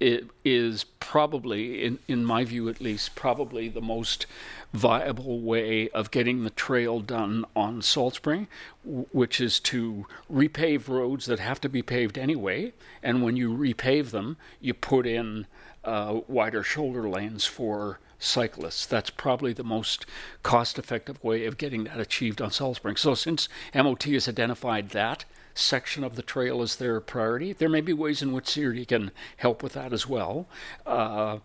it 0.00 0.28
is 0.44 0.84
probably, 0.98 1.84
in, 1.84 1.98
in 2.08 2.24
my 2.24 2.44
view 2.44 2.68
at 2.68 2.80
least, 2.80 3.14
probably 3.14 3.68
the 3.68 3.80
most 3.80 4.26
viable 4.72 5.40
way 5.40 5.88
of 5.90 6.10
getting 6.10 6.42
the 6.42 6.50
trail 6.50 7.00
done 7.00 7.44
on 7.54 7.80
Salt 7.80 8.16
Spring, 8.16 8.48
which 8.84 9.40
is 9.40 9.60
to 9.60 10.04
repave 10.30 10.88
roads 10.88 11.26
that 11.26 11.38
have 11.38 11.60
to 11.60 11.68
be 11.68 11.80
paved 11.80 12.18
anyway. 12.18 12.72
And 13.02 13.22
when 13.22 13.36
you 13.36 13.56
repave 13.56 14.10
them, 14.10 14.36
you 14.60 14.74
put 14.74 15.06
in 15.06 15.46
uh, 15.84 16.20
wider 16.26 16.62
shoulder 16.62 17.08
lanes 17.08 17.44
for 17.44 18.00
cyclists. 18.18 18.86
That's 18.86 19.10
probably 19.10 19.52
the 19.52 19.64
most 19.64 20.06
cost 20.42 20.78
effective 20.78 21.22
way 21.22 21.46
of 21.46 21.58
getting 21.58 21.84
that 21.84 22.00
achieved 22.00 22.40
on 22.40 22.50
Salt 22.50 22.76
Spring. 22.76 22.96
So, 22.96 23.14
since 23.14 23.48
MOT 23.74 24.04
has 24.04 24.28
identified 24.28 24.90
that 24.90 25.24
section 25.54 26.02
of 26.02 26.16
the 26.16 26.22
trail 26.22 26.62
as 26.62 26.76
their 26.76 27.00
priority, 27.00 27.52
there 27.52 27.68
may 27.68 27.80
be 27.80 27.92
ways 27.92 28.22
in 28.22 28.32
which 28.32 28.46
CRD 28.46 28.88
can 28.88 29.12
help 29.36 29.62
with 29.62 29.72
that 29.74 29.92
as 29.92 30.08
well. 30.08 30.46
Uh, 30.84 31.38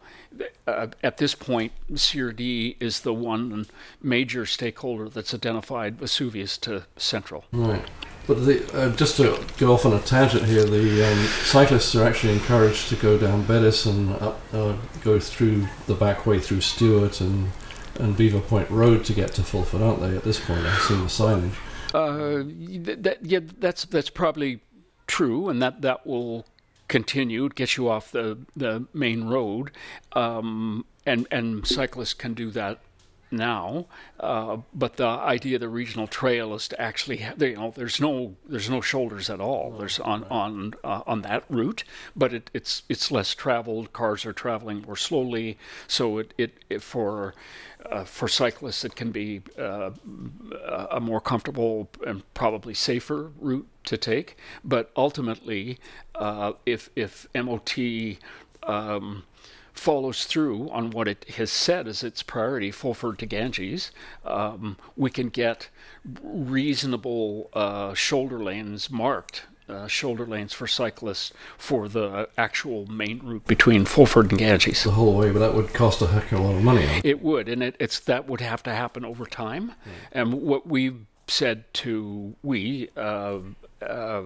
uh, 0.68 0.88
at 1.04 1.18
this 1.18 1.36
point, 1.36 1.72
CRD 1.94 2.76
is 2.80 3.02
the 3.02 3.14
one 3.14 3.68
major 4.02 4.46
stakeholder 4.46 5.10
that's 5.10 5.34
identified 5.34 6.00
Vesuvius 6.00 6.58
to 6.60 6.86
Central. 6.98 7.46
Right. 7.52 7.88
But 8.30 8.46
the, 8.46 8.80
uh, 8.80 8.96
just 8.96 9.18
to 9.18 9.44
go 9.58 9.74
off 9.74 9.88
on 9.88 9.94
a 9.94 10.00
tangent 10.02 10.46
here, 10.46 10.64
the 10.64 11.12
um, 11.12 11.18
cyclists 11.46 11.96
are 11.96 12.06
actually 12.06 12.34
encouraged 12.34 12.88
to 12.90 12.96
go 12.96 13.18
down 13.18 13.44
Beddis 13.46 13.88
and 13.88 14.14
up, 14.22 14.40
uh, 14.54 14.76
go 15.04 15.20
through 15.20 15.68
the 15.88 15.96
back 15.96 16.28
way 16.28 16.40
through 16.40 16.62
Stewart 16.62 17.22
and 17.22 17.50
and 17.96 18.16
Beaver 18.16 18.40
Point 18.40 18.70
Road 18.70 19.04
to 19.06 19.14
get 19.14 19.34
to 19.34 19.42
Fulford, 19.42 19.82
aren't 19.82 20.02
they? 20.02 20.16
At 20.16 20.24
this 20.24 20.40
point, 20.40 20.64
I've 20.64 20.80
seen 20.82 21.00
the 21.00 21.06
signage. 21.08 21.56
Uh, 21.92 23.02
that, 23.02 23.18
yeah, 23.24 23.40
that's 23.58 23.86
that's 23.86 24.12
probably 24.12 24.62
true, 25.08 25.50
and 25.50 25.60
that 25.64 25.82
that 25.82 26.06
will 26.06 26.46
continue, 26.88 27.50
get 27.50 27.78
you 27.78 27.90
off 27.90 28.12
the 28.12 28.38
the 28.56 28.86
main 28.94 29.24
road, 29.24 29.72
um, 30.14 30.86
and 31.04 31.26
and 31.32 31.66
cyclists 31.66 32.14
can 32.14 32.36
do 32.36 32.52
that 32.52 32.80
now, 33.32 33.86
uh, 34.20 34.58
but 34.74 34.98
the 34.98 35.06
idea 35.06 35.56
of 35.56 35.62
the 35.62 35.70
regional 35.70 36.08
trail 36.08 36.54
is 36.54 36.68
to 36.70 36.82
actually, 36.82 37.18
have, 37.18 37.42
you 37.42 37.56
know, 37.56 37.74
there's 37.76 38.00
no 38.00 38.36
there's 38.48 38.70
no 38.70 38.82
shoulders 38.82 39.30
at 39.30 39.40
all. 39.40 39.72
There's 39.78 40.00
on 40.00 40.24
on 40.26 40.74
uh, 40.84 41.02
on 41.06 41.22
that 41.24 41.44
route, 41.50 41.84
but 42.16 42.34
it, 42.34 42.50
it's 42.54 42.84
it's 42.90 43.12
less 43.12 43.36
traveled. 43.36 43.94
Cars 43.94 44.26
are 44.26 44.34
traveling 44.34 44.82
more 44.82 44.96
slowly, 44.96 45.58
so 45.88 46.18
it 46.18 46.34
it, 46.38 46.54
it 46.70 46.82
for 46.82 47.34
uh, 47.86 48.04
for 48.04 48.28
cyclists 48.28 48.84
it 48.84 48.96
can 48.96 49.12
be 49.12 49.42
uh, 49.58 49.92
a 50.92 51.00
more 51.00 51.22
comfortable 51.22 51.90
and 52.06 52.22
probably 52.34 52.74
safer 52.74 53.32
route 53.40 53.68
to 53.86 53.98
take. 53.98 54.38
But 54.64 54.92
ultimately, 54.96 55.80
uh, 56.16 56.54
if 56.66 56.90
if 56.96 57.28
MOT 57.36 57.78
um, 58.64 59.24
follows 59.80 60.26
through 60.26 60.70
on 60.70 60.92
what 60.92 61.08
it 61.08 61.26
has 61.38 61.50
said 61.50 61.88
as 61.88 62.04
its 62.04 62.22
priority, 62.22 62.72
Fulford 62.72 63.18
to 63.20 63.26
Ganges, 63.26 63.92
um, 64.26 64.78
we 64.96 65.10
can 65.10 65.30
get 65.30 65.70
reasonable 66.22 67.50
uh, 67.54 67.94
shoulder 67.94 68.44
lanes 68.44 68.90
marked 68.90 69.44
uh, 69.70 69.88
shoulder 69.88 70.26
lanes 70.26 70.54
for 70.54 70.68
cyclists 70.68 71.32
for 71.58 71.88
the 71.88 72.28
actual 72.38 72.88
main 72.88 73.20
route 73.24 73.46
between 73.46 73.86
Fulford 73.86 74.32
and 74.32 74.40
Ganges. 74.40 74.84
The 74.84 74.92
whole 74.92 75.16
way, 75.16 75.32
but 75.32 75.40
that 75.40 75.54
would 75.54 75.74
cost 75.74 76.02
a 76.02 76.08
heck 76.08 76.32
of 76.32 76.40
a 76.40 76.42
lot 76.42 76.56
of 76.56 76.64
money. 76.64 77.02
It 77.04 77.22
would, 77.22 77.48
and 77.48 77.62
it, 77.62 77.76
it's 77.80 78.00
that 78.02 78.28
would 78.28 78.42
have 78.42 78.64
to 78.64 78.74
happen 78.74 79.06
over 79.06 79.26
time. 79.26 79.74
And 80.12 80.34
what 80.42 80.68
we 80.68 80.94
said 81.28 81.72
to 81.76 82.36
we, 82.42 82.90
uh, 82.98 83.40
uh, 83.82 84.24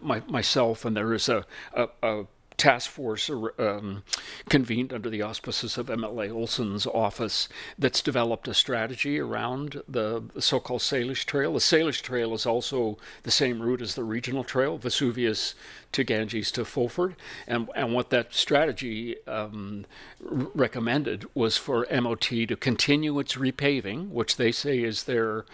my, 0.00 0.22
myself, 0.26 0.84
and 0.84 0.96
there 0.96 1.12
is 1.12 1.28
a, 1.28 1.44
a, 1.74 1.88
a 2.02 2.24
task 2.62 2.90
force 2.90 3.28
um, 3.58 4.04
convened 4.48 4.92
under 4.92 5.10
the 5.10 5.20
auspices 5.20 5.76
of 5.76 5.86
MLA 5.86 6.32
Olsen's 6.32 6.86
office 6.86 7.48
that's 7.76 8.00
developed 8.00 8.46
a 8.46 8.54
strategy 8.54 9.18
around 9.18 9.82
the 9.88 10.22
so-called 10.38 10.80
Salish 10.80 11.24
Trail. 11.24 11.54
The 11.54 11.58
Salish 11.58 12.02
Trail 12.02 12.32
is 12.34 12.46
also 12.46 12.98
the 13.24 13.32
same 13.32 13.60
route 13.60 13.82
as 13.82 13.96
the 13.96 14.04
regional 14.04 14.44
trail, 14.44 14.78
Vesuvius 14.78 15.56
to 15.90 16.04
Ganges 16.04 16.52
to 16.52 16.64
Fulford, 16.64 17.16
and 17.48 17.68
and 17.74 17.92
what 17.94 18.10
that 18.10 18.32
strategy 18.32 19.16
um, 19.26 19.84
recommended 20.20 21.26
was 21.34 21.56
for 21.56 21.84
MOT 21.90 22.28
to 22.46 22.56
continue 22.56 23.18
its 23.18 23.34
repaving, 23.34 24.10
which 24.10 24.36
they 24.36 24.52
say 24.52 24.84
is 24.84 25.02
their 25.02 25.44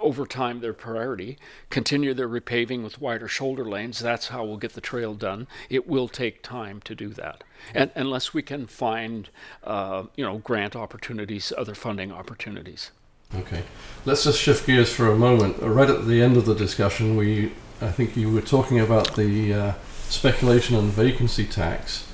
over 0.00 0.26
time 0.26 0.60
their 0.60 0.72
priority. 0.72 1.38
Continue 1.70 2.14
their 2.14 2.28
repaving 2.28 2.82
with 2.82 3.00
wider 3.00 3.28
shoulder 3.28 3.64
lanes. 3.64 4.00
That's 4.00 4.28
how 4.28 4.44
we'll 4.44 4.56
get 4.56 4.74
the 4.74 4.80
trail 4.80 5.14
done. 5.14 5.46
It 5.68 5.88
will 5.88 6.08
take 6.08 6.42
time 6.42 6.80
to 6.82 6.94
do 6.94 7.08
that, 7.10 7.44
and 7.74 7.90
unless 7.94 8.34
we 8.34 8.42
can 8.42 8.66
find, 8.66 9.28
uh, 9.62 10.04
you 10.16 10.24
know, 10.24 10.38
grant 10.38 10.76
opportunities, 10.76 11.52
other 11.56 11.74
funding 11.74 12.12
opportunities. 12.12 12.90
Okay, 13.34 13.64
let's 14.04 14.24
just 14.24 14.40
shift 14.40 14.66
gears 14.66 14.92
for 14.92 15.10
a 15.10 15.16
moment. 15.16 15.56
Right 15.60 15.90
at 15.90 16.06
the 16.06 16.22
end 16.22 16.36
of 16.36 16.46
the 16.46 16.54
discussion, 16.54 17.16
we 17.16 17.52
I 17.80 17.90
think 17.90 18.16
you 18.16 18.30
were 18.30 18.40
talking 18.40 18.80
about 18.80 19.16
the 19.16 19.52
uh, 19.52 19.72
speculation 20.08 20.76
and 20.76 20.90
vacancy 20.90 21.44
tax. 21.44 22.06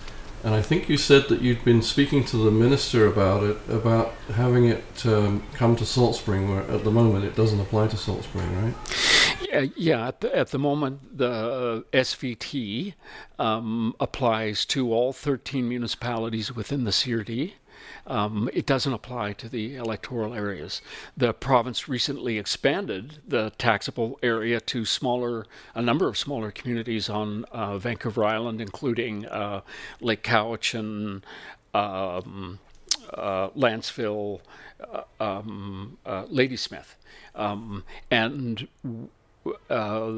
And 0.43 0.55
I 0.55 0.63
think 0.63 0.89
you 0.89 0.97
said 0.97 1.29
that 1.29 1.43
you'd 1.43 1.65
been 1.65 1.83
speaking 1.83 2.25
to 2.27 2.37
the 2.39 2.51
minister 2.51 3.07
about 3.07 3.43
it, 3.43 3.59
about 3.69 4.15
having 4.35 4.67
it 4.67 5.07
um, 5.07 5.43
come 5.53 5.77
to 5.77 5.85
Salt 5.85 6.17
Spring, 6.17 6.51
where 6.51 6.63
at 6.63 6.83
the 6.83 6.91
moment 6.91 7.27
it 7.27 7.37
doesn't 7.37 7.61
apply 7.61 7.89
to 7.89 7.97
Salt 7.97 8.25
Spring, 8.25 8.49
right? 8.63 8.75
Yeah, 9.51 9.67
yeah 9.77 10.09
at, 10.09 10.21
the, 10.21 10.35
at 10.35 10.49
the 10.49 10.59
moment, 10.59 11.19
the 11.19 11.85
SVT 11.93 12.95
um, 13.39 13.95
applies 14.01 14.65
to 14.67 14.93
all 14.93 15.13
13 15.13 15.69
municipalities 15.69 16.55
within 16.55 16.85
the 16.85 16.91
CRD. 16.91 17.53
Um, 18.07 18.49
it 18.53 18.67
doesn't 18.67 18.93
apply 18.93 19.33
to 19.35 19.49
the 19.49 19.77
electoral 19.77 20.35
areas. 20.35 20.83
The 21.17 21.33
province 21.33 21.89
recently 21.89 22.39
expanded 22.39 23.19
the 23.27 23.53
taxable 23.59 24.19
area 24.23 24.61
to 24.61 24.85
smaller, 24.85 25.47
a 25.75 25.83
number 25.83 26.09
of 26.09 26.17
smaller 26.17 26.51
communities 26.51 27.09
on 27.09 27.45
uh, 27.53 27.79
Vancouver 27.79 28.25
Island, 28.25 28.61
including 28.61 29.27
uh, 29.27 29.61
Lake 30.01 30.23
Cowichan, 30.23 31.23
um, 31.75 32.59
uh, 33.15 33.49
Lantzville, 33.51 34.41
uh, 34.93 35.03
um, 35.21 35.99
uh, 36.07 36.25
Ladysmith, 36.29 36.97
um, 37.35 37.85
and 38.11 38.69
uh, 39.69 40.13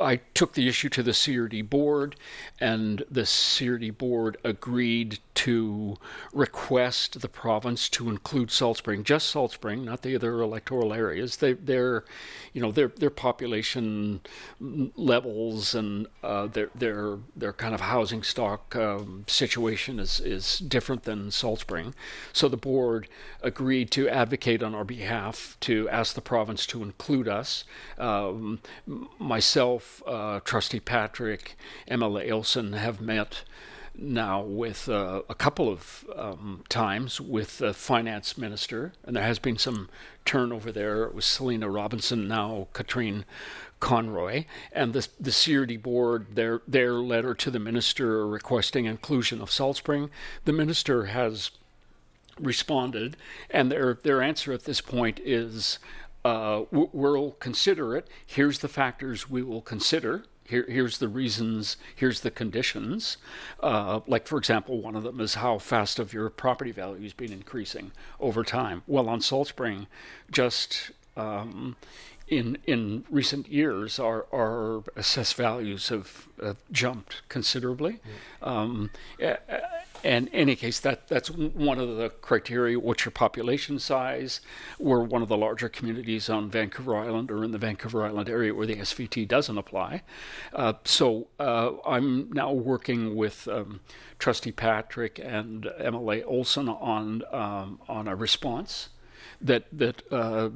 I 0.00 0.16
took 0.34 0.54
the 0.54 0.68
issue 0.68 0.88
to 0.90 1.02
the 1.02 1.12
CRD 1.12 1.68
board, 1.68 2.16
and 2.60 3.04
the 3.10 3.22
CRD 3.22 3.96
board 3.96 4.36
agreed 4.44 5.18
to 5.34 5.96
request 6.32 7.20
the 7.20 7.28
province 7.28 7.88
to 7.90 8.08
include 8.08 8.50
Salt 8.50 8.78
Spring, 8.78 9.04
just 9.04 9.28
Salt 9.28 9.52
Spring, 9.52 9.84
not 9.84 10.02
the 10.02 10.14
other 10.14 10.40
electoral 10.40 10.92
areas. 10.92 11.38
They, 11.38 11.54
their, 11.54 12.04
you 12.52 12.60
know, 12.60 12.72
their 12.72 12.88
their 12.88 13.10
population 13.10 14.20
levels 14.60 15.74
and 15.74 16.06
uh, 16.22 16.46
their 16.46 16.70
their 16.74 17.18
their 17.36 17.52
kind 17.52 17.74
of 17.74 17.80
housing 17.80 18.22
stock 18.22 18.76
um, 18.76 19.24
situation 19.26 19.98
is 19.98 20.20
is 20.20 20.58
different 20.58 21.04
than 21.04 21.30
Salt 21.30 21.60
Spring. 21.60 21.94
So 22.32 22.48
the 22.48 22.56
board 22.56 23.08
agreed 23.42 23.90
to 23.92 24.08
advocate 24.08 24.62
on 24.62 24.74
our 24.74 24.84
behalf 24.84 25.56
to 25.60 25.88
ask 25.88 26.14
the 26.14 26.20
province 26.20 26.66
to 26.66 26.82
include 26.82 27.28
us. 27.28 27.64
Um, 27.98 28.60
myself, 29.18 29.53
uh, 29.56 30.40
Trustee 30.44 30.80
Patrick, 30.80 31.56
MLA 31.90 32.30
Olsen 32.30 32.72
have 32.72 33.00
met 33.00 33.44
now 33.96 34.42
with 34.42 34.88
uh, 34.88 35.22
a 35.28 35.34
couple 35.34 35.68
of 35.68 36.04
um, 36.16 36.64
times 36.68 37.20
with 37.20 37.58
the 37.58 37.72
finance 37.72 38.36
minister, 38.36 38.92
and 39.04 39.14
there 39.14 39.22
has 39.22 39.38
been 39.38 39.56
some 39.56 39.88
turnover 40.24 40.72
there. 40.72 41.04
It 41.04 41.14
was 41.14 41.24
Selina 41.24 41.68
Robinson, 41.70 42.26
now 42.26 42.68
Katrine 42.72 43.24
Conroy, 43.80 44.44
and 44.72 44.92
the 44.92 45.06
the 45.20 45.30
CRD 45.30 45.80
board 45.80 46.34
their 46.34 46.62
their 46.66 46.94
letter 46.94 47.34
to 47.34 47.50
the 47.50 47.58
minister 47.58 48.26
requesting 48.26 48.86
inclusion 48.86 49.40
of 49.40 49.50
Salt 49.50 49.76
Spring. 49.76 50.10
The 50.44 50.52
minister 50.52 51.06
has 51.06 51.50
responded, 52.38 53.16
and 53.50 53.70
their 53.70 53.98
their 54.02 54.22
answer 54.22 54.52
at 54.52 54.64
this 54.64 54.80
point 54.80 55.20
is. 55.24 55.78
Uh, 56.24 56.64
we'll 56.70 57.32
consider 57.32 57.96
it. 57.96 58.08
Here's 58.24 58.60
the 58.60 58.68
factors 58.68 59.28
we 59.28 59.42
will 59.42 59.60
consider 59.60 60.24
here, 60.46 60.66
here's 60.68 60.98
the 60.98 61.08
reasons, 61.08 61.76
here's 61.96 62.20
the 62.20 62.30
conditions. 62.30 63.16
Uh, 63.60 64.00
like, 64.06 64.26
for 64.26 64.38
example, 64.38 64.80
one 64.80 64.94
of 64.94 65.02
them 65.02 65.20
is 65.20 65.34
how 65.34 65.58
fast 65.58 65.96
have 65.96 66.12
your 66.12 66.28
property 66.28 66.70
values 66.70 67.14
been 67.14 67.32
increasing 67.32 67.92
over 68.20 68.44
time? 68.44 68.82
Well, 68.86 69.08
on 69.08 69.20
Salt 69.20 69.48
Spring, 69.48 69.86
just 70.30 70.90
um, 71.16 71.76
in 72.28 72.58
in 72.66 73.04
recent 73.10 73.48
years, 73.48 73.98
our, 73.98 74.26
our 74.32 74.82
assessed 74.96 75.34
values 75.34 75.88
have, 75.90 76.28
have 76.42 76.56
jumped 76.72 77.22
considerably. 77.28 78.00
Mm. 78.42 78.48
Um, 78.48 78.90
and 80.04 80.28
in 80.28 80.34
any 80.34 80.56
case, 80.56 80.80
that 80.80 81.08
that's 81.08 81.30
one 81.30 81.78
of 81.78 81.96
the 81.96 82.10
criteria. 82.10 82.78
What's 82.78 83.04
your 83.04 83.12
population 83.12 83.78
size? 83.78 84.40
We're 84.78 85.02
one 85.02 85.22
of 85.22 85.28
the 85.28 85.36
larger 85.36 85.68
communities 85.68 86.28
on 86.28 86.50
Vancouver 86.50 86.96
Island 86.96 87.30
or 87.30 87.42
in 87.42 87.52
the 87.52 87.58
Vancouver 87.58 88.04
Island 88.04 88.28
area 88.28 88.54
where 88.54 88.66
the 88.66 88.76
SVT 88.76 89.26
doesn't 89.26 89.56
apply. 89.56 90.02
Uh, 90.52 90.74
so 90.84 91.28
uh, 91.40 91.72
I'm 91.86 92.30
now 92.32 92.52
working 92.52 93.16
with 93.16 93.48
um, 93.48 93.80
Trustee 94.18 94.52
Patrick 94.52 95.18
and 95.18 95.64
MLA 95.80 96.22
Olsen 96.26 96.68
on 96.68 97.22
um, 97.32 97.80
on 97.88 98.08
a 98.08 98.14
response 98.14 98.90
that 99.40 99.66
that. 99.72 100.02
Uh, 100.10 100.50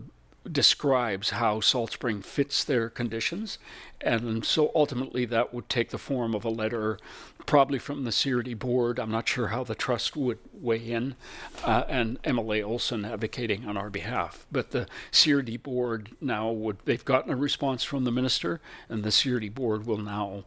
describes 0.53 1.31
how 1.31 1.61
Salt 1.61 1.93
Spring 1.93 2.23
fits 2.23 2.65
their 2.65 2.89
conditions. 2.89 3.59
And 4.01 4.45
so 4.45 4.71
ultimately, 4.75 5.25
that 5.27 5.53
would 5.53 5.69
take 5.69 5.91
the 5.91 5.99
form 5.99 6.35
of 6.35 6.45
a 6.45 6.51
letter, 6.51 6.99
probably 7.47 7.79
from 7.79 8.05
the 8.05 8.11
CRD 8.11 8.59
board. 8.59 8.99
I'm 8.99 9.11
not 9.11 9.29
sure 9.29 9.49
how 9.49 9.65
the 9.65 9.75
trust 9.75 10.17
would 10.17 10.39
weigh 10.53 10.91
in, 10.91 11.17
uh, 11.65 11.85
and 11.89 12.23
MLA 12.23 12.65
Olsen 12.65 13.05
advocating 13.05 13.67
on 13.67 13.77
our 13.77 13.91
behalf. 13.91 14.47
But 14.53 14.71
the 14.71 14.87
CRD 15.11 15.63
board 15.63 16.11
now 16.21 16.51
would, 16.51 16.79
they've 16.85 17.05
gotten 17.05 17.33
a 17.33 17.37
response 17.37 17.83
from 17.83 18.05
the 18.05 18.13
minister, 18.13 18.61
and 18.89 19.03
the 19.03 19.11
CRD 19.11 19.53
board 19.55 19.87
will 19.87 19.99
now 19.99 20.45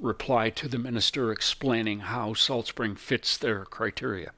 reply 0.00 0.50
to 0.50 0.68
the 0.68 0.78
minister 0.78 1.32
explaining 1.32 2.00
how 2.00 2.34
Salt 2.34 2.68
Spring 2.68 2.94
fits 2.94 3.36
their 3.36 3.64
criteria. 3.64 4.32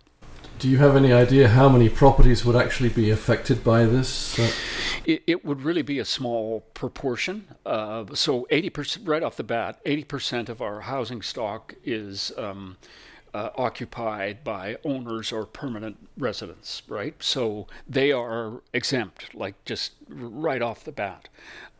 Do 0.58 0.68
you 0.68 0.78
have 0.78 0.96
any 0.96 1.12
idea 1.12 1.48
how 1.48 1.68
many 1.68 1.88
properties 1.88 2.44
would 2.44 2.56
actually 2.56 2.88
be 2.88 3.10
affected 3.10 3.62
by 3.62 3.84
this? 3.84 4.36
Uh, 4.36 4.50
it, 5.04 5.22
it, 5.26 5.44
would 5.44 5.62
really 5.62 5.82
be 5.82 6.00
a 6.00 6.04
small 6.04 6.64
proportion. 6.74 7.46
Uh, 7.64 8.06
so, 8.14 8.44
80%, 8.50 9.06
right 9.06 9.22
off 9.22 9.36
the 9.36 9.44
bat, 9.44 9.84
80% 9.84 10.48
of 10.48 10.60
our 10.60 10.80
housing 10.80 11.22
stock 11.22 11.74
is 11.84 12.32
um, 12.36 12.76
uh, 13.32 13.50
occupied 13.54 14.42
by 14.42 14.78
owners 14.84 15.30
or 15.30 15.46
permanent 15.46 15.96
residents, 16.16 16.82
right? 16.88 17.14
So, 17.22 17.68
they 17.88 18.10
are 18.10 18.60
exempt, 18.72 19.32
like 19.36 19.64
just 19.64 19.92
right 20.08 20.62
off 20.62 20.82
the 20.82 20.92
bat. 20.92 21.28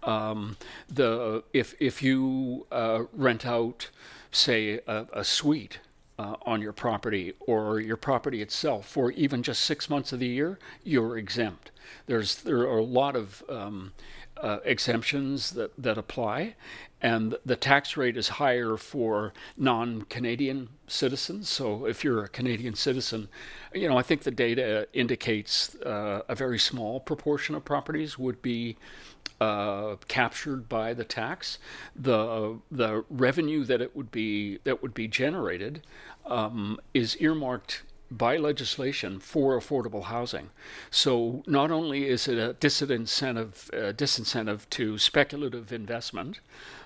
Um, 0.04 0.56
the 0.88 1.42
if 1.52 1.74
if 1.80 2.00
you 2.00 2.66
uh, 2.70 3.04
rent 3.12 3.44
out, 3.44 3.90
say, 4.30 4.78
a, 4.86 5.06
a 5.12 5.24
suite 5.24 5.80
uh, 6.18 6.36
on 6.42 6.60
your 6.60 6.72
property 6.72 7.32
or 7.40 7.80
your 7.80 7.96
property 7.96 8.42
itself 8.42 8.88
for 8.88 9.12
even 9.12 9.42
just 9.42 9.62
six 9.62 9.88
months 9.88 10.12
of 10.12 10.18
the 10.18 10.26
year, 10.26 10.58
you're 10.82 11.16
exempt. 11.16 11.70
There's 12.06 12.42
there 12.42 12.60
are 12.60 12.78
a 12.78 12.84
lot 12.84 13.16
of 13.16 13.42
um, 13.48 13.92
uh, 14.36 14.58
exemptions 14.64 15.52
that, 15.52 15.70
that 15.78 15.96
apply, 15.96 16.54
and 17.00 17.36
the 17.44 17.56
tax 17.56 17.96
rate 17.96 18.16
is 18.16 18.28
higher 18.28 18.76
for 18.76 19.32
non-Canadian 19.56 20.68
citizens. 20.86 21.48
So 21.48 21.86
if 21.86 22.04
you're 22.04 22.24
a 22.24 22.28
Canadian 22.28 22.74
citizen, 22.74 23.28
you 23.72 23.88
know 23.88 23.96
I 23.96 24.02
think 24.02 24.22
the 24.22 24.30
data 24.30 24.88
indicates 24.92 25.74
uh, 25.76 26.22
a 26.28 26.34
very 26.34 26.58
small 26.58 27.00
proportion 27.00 27.54
of 27.54 27.64
properties 27.64 28.18
would 28.18 28.42
be 28.42 28.76
uh, 29.40 29.96
captured 30.08 30.68
by 30.68 30.94
the 30.94 31.04
tax, 31.04 31.58
the 31.94 32.58
the 32.70 33.04
revenue 33.08 33.64
that 33.64 33.80
it 33.80 33.94
would 33.94 34.10
be 34.10 34.58
that 34.64 34.82
would 34.82 34.94
be 34.94 35.08
generated 35.08 35.82
um, 36.26 36.78
is 36.94 37.16
earmarked 37.20 37.82
by 38.10 38.36
legislation 38.36 39.18
for 39.18 39.58
affordable 39.58 40.04
housing. 40.04 40.50
So 40.90 41.42
not 41.46 41.70
only 41.70 42.08
is 42.08 42.26
it 42.26 42.38
a 42.38 42.54
disincentive, 42.54 43.72
uh, 43.74 43.92
disincentive 43.92 44.68
to 44.70 44.96
speculative 44.98 45.72
investment, 45.72 46.40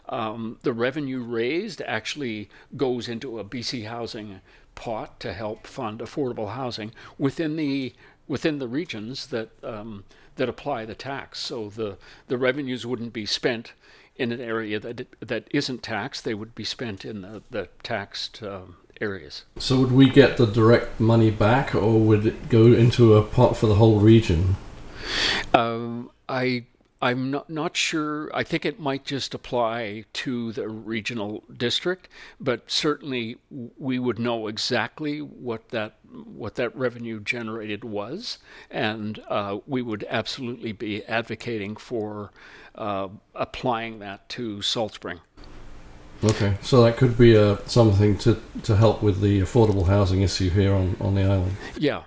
um, 0.09 0.59
the 0.63 0.73
revenue 0.73 1.23
raised 1.23 1.81
actually 1.83 2.51
goes 2.77 3.09
into 3.09 3.39
a 3.39 3.45
BC 3.45 3.87
housing 3.87 4.41
pot 4.75 5.21
to 5.21 5.33
help 5.33 5.67
fund 5.67 6.01
affordable 6.01 6.55
housing 6.55 6.93
within 7.19 7.57
the 7.57 7.95
within 8.29 8.59
the 8.59 8.69
regions 8.69 9.27
that 9.27 9.51
um, 9.63 10.05
that 10.43 10.49
apply 10.49 10.85
the 10.85 10.95
tax. 10.97 11.39
So 11.39 11.69
the 11.69 11.99
the 12.27 12.37
revenues 12.37 12.85
wouldn't 12.85 13.13
be 13.13 13.27
spent 13.27 13.75
in 14.17 14.33
an 14.33 14.41
area 14.41 14.81
that 14.81 15.07
that 15.21 15.47
isn't 15.53 15.85
taxed; 15.85 16.25
they 16.25 16.35
would 16.35 16.53
be 16.57 16.65
spent 16.65 17.05
in 17.05 17.23
the, 17.23 17.43
the 17.53 17.69
taxed 17.85 18.43
um, 18.43 18.75
areas. 19.01 19.45
So 19.59 19.79
would 19.79 19.93
we 19.93 20.11
get 20.11 20.39
the 20.39 20.47
direct 20.47 20.99
money 20.99 21.31
back, 21.31 21.77
or 21.77 22.01
would 22.01 22.27
it 22.27 22.49
go 22.49 22.67
into 22.73 23.15
a 23.15 23.23
pot 23.23 23.57
for 23.57 23.69
the 23.69 23.77
whole 23.77 24.01
region? 24.01 24.57
Um, 25.55 26.11
I 26.29 26.65
I'm 27.03 27.33
not, 27.33 27.51
not 27.51 27.77
sure. 27.77 28.31
I 28.33 28.45
think 28.45 28.65
it 28.65 28.79
might 28.79 29.05
just 29.05 29.35
apply 29.35 30.05
to 30.13 30.53
the 30.53 30.69
regional 30.69 31.43
district, 31.55 32.09
but 32.39 32.71
certainly 32.71 33.39
we 33.77 33.99
would 33.99 34.21
know 34.21 34.47
exactly 34.47 35.21
what 35.21 35.71
that 35.71 35.97
what 36.37 36.55
that 36.57 36.77
revenue 36.77 37.19
generated 37.19 37.83
was, 37.83 38.39
and 38.71 39.21
uh, 39.29 39.59
we 39.67 39.83
would 39.83 40.07
absolutely 40.09 40.71
be 40.71 41.05
advocating 41.07 41.75
for 41.75 42.31
uh, 42.77 43.09
applying 43.35 43.99
that 43.99 44.29
to 44.29 44.63
Salt 44.63 44.95
Spring. 44.95 45.19
Okay, 46.23 46.57
so 46.63 46.85
that 46.85 46.97
could 46.99 47.19
be 47.19 47.37
uh, 47.37 47.57
something 47.67 48.17
to, 48.19 48.41
to 48.63 48.77
help 48.77 49.03
with 49.03 49.21
the 49.21 49.41
affordable 49.41 49.89
housing 49.89 50.23
issue 50.23 50.51
here 50.51 50.73
on, 50.73 50.97
on 51.01 51.17
the 51.17 51.23
island. 51.23 51.57
Yeah, 51.77 52.03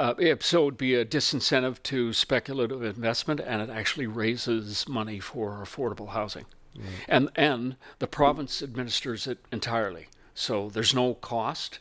uh, 0.00 0.14
so 0.40 0.62
it 0.62 0.64
would 0.64 0.78
be 0.78 0.94
a 0.94 1.04
disincentive 1.04 1.82
to 1.82 2.14
speculative 2.14 2.82
investment, 2.82 3.38
and 3.38 3.60
it 3.60 3.68
actually 3.68 4.06
raises 4.06 4.88
money 4.88 5.20
for 5.20 5.60
affordable 5.62 6.08
housing. 6.08 6.46
Mm. 6.74 6.82
And 7.06 7.30
and 7.36 7.76
the 7.98 8.06
province 8.06 8.62
administers 8.62 9.26
it 9.26 9.38
entirely, 9.52 10.06
so 10.34 10.70
there's 10.70 10.94
no 10.94 11.14
cost, 11.14 11.80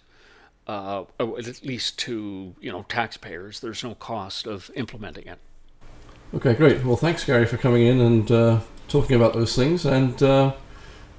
uh, 0.68 1.04
at 1.18 1.64
least 1.64 1.98
to 2.00 2.56
you 2.60 2.70
know 2.70 2.84
taxpayers. 2.90 3.62
There's 3.62 3.86
no 3.86 3.96
cost 3.96 4.48
of 4.48 4.70
implementing 4.76 5.28
it. 5.28 5.40
Okay, 6.34 6.54
great. 6.56 6.84
Well, 6.84 6.98
thanks, 6.98 7.24
Gary, 7.24 7.46
for 7.46 7.56
coming 7.56 7.88
in 7.88 8.02
and 8.02 8.30
uh, 8.30 8.60
talking 8.90 9.16
about 9.16 9.32
those 9.32 9.56
things. 9.56 9.86
And 9.86 10.22
uh, 10.22 10.56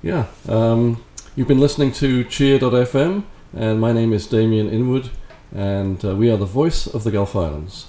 yeah, 0.03 0.27
um, 0.51 1.03
you've 1.35 1.49
been 1.49 1.61
listening 1.61 1.93
to 1.93 2.25
Cheer.fm, 2.25 3.25
and 3.55 3.81
my 3.81 3.93
name 3.93 4.13
is 4.13 4.27
Damien 4.27 4.69
Inwood 4.69 5.11
and 5.55 6.05
uh, 6.05 6.15
we 6.15 6.31
are 6.31 6.37
the 6.37 6.47
voice 6.47 6.87
of 6.87 7.05
the 7.05 7.11
Gulf 7.11 7.35
Islands. 7.35 7.87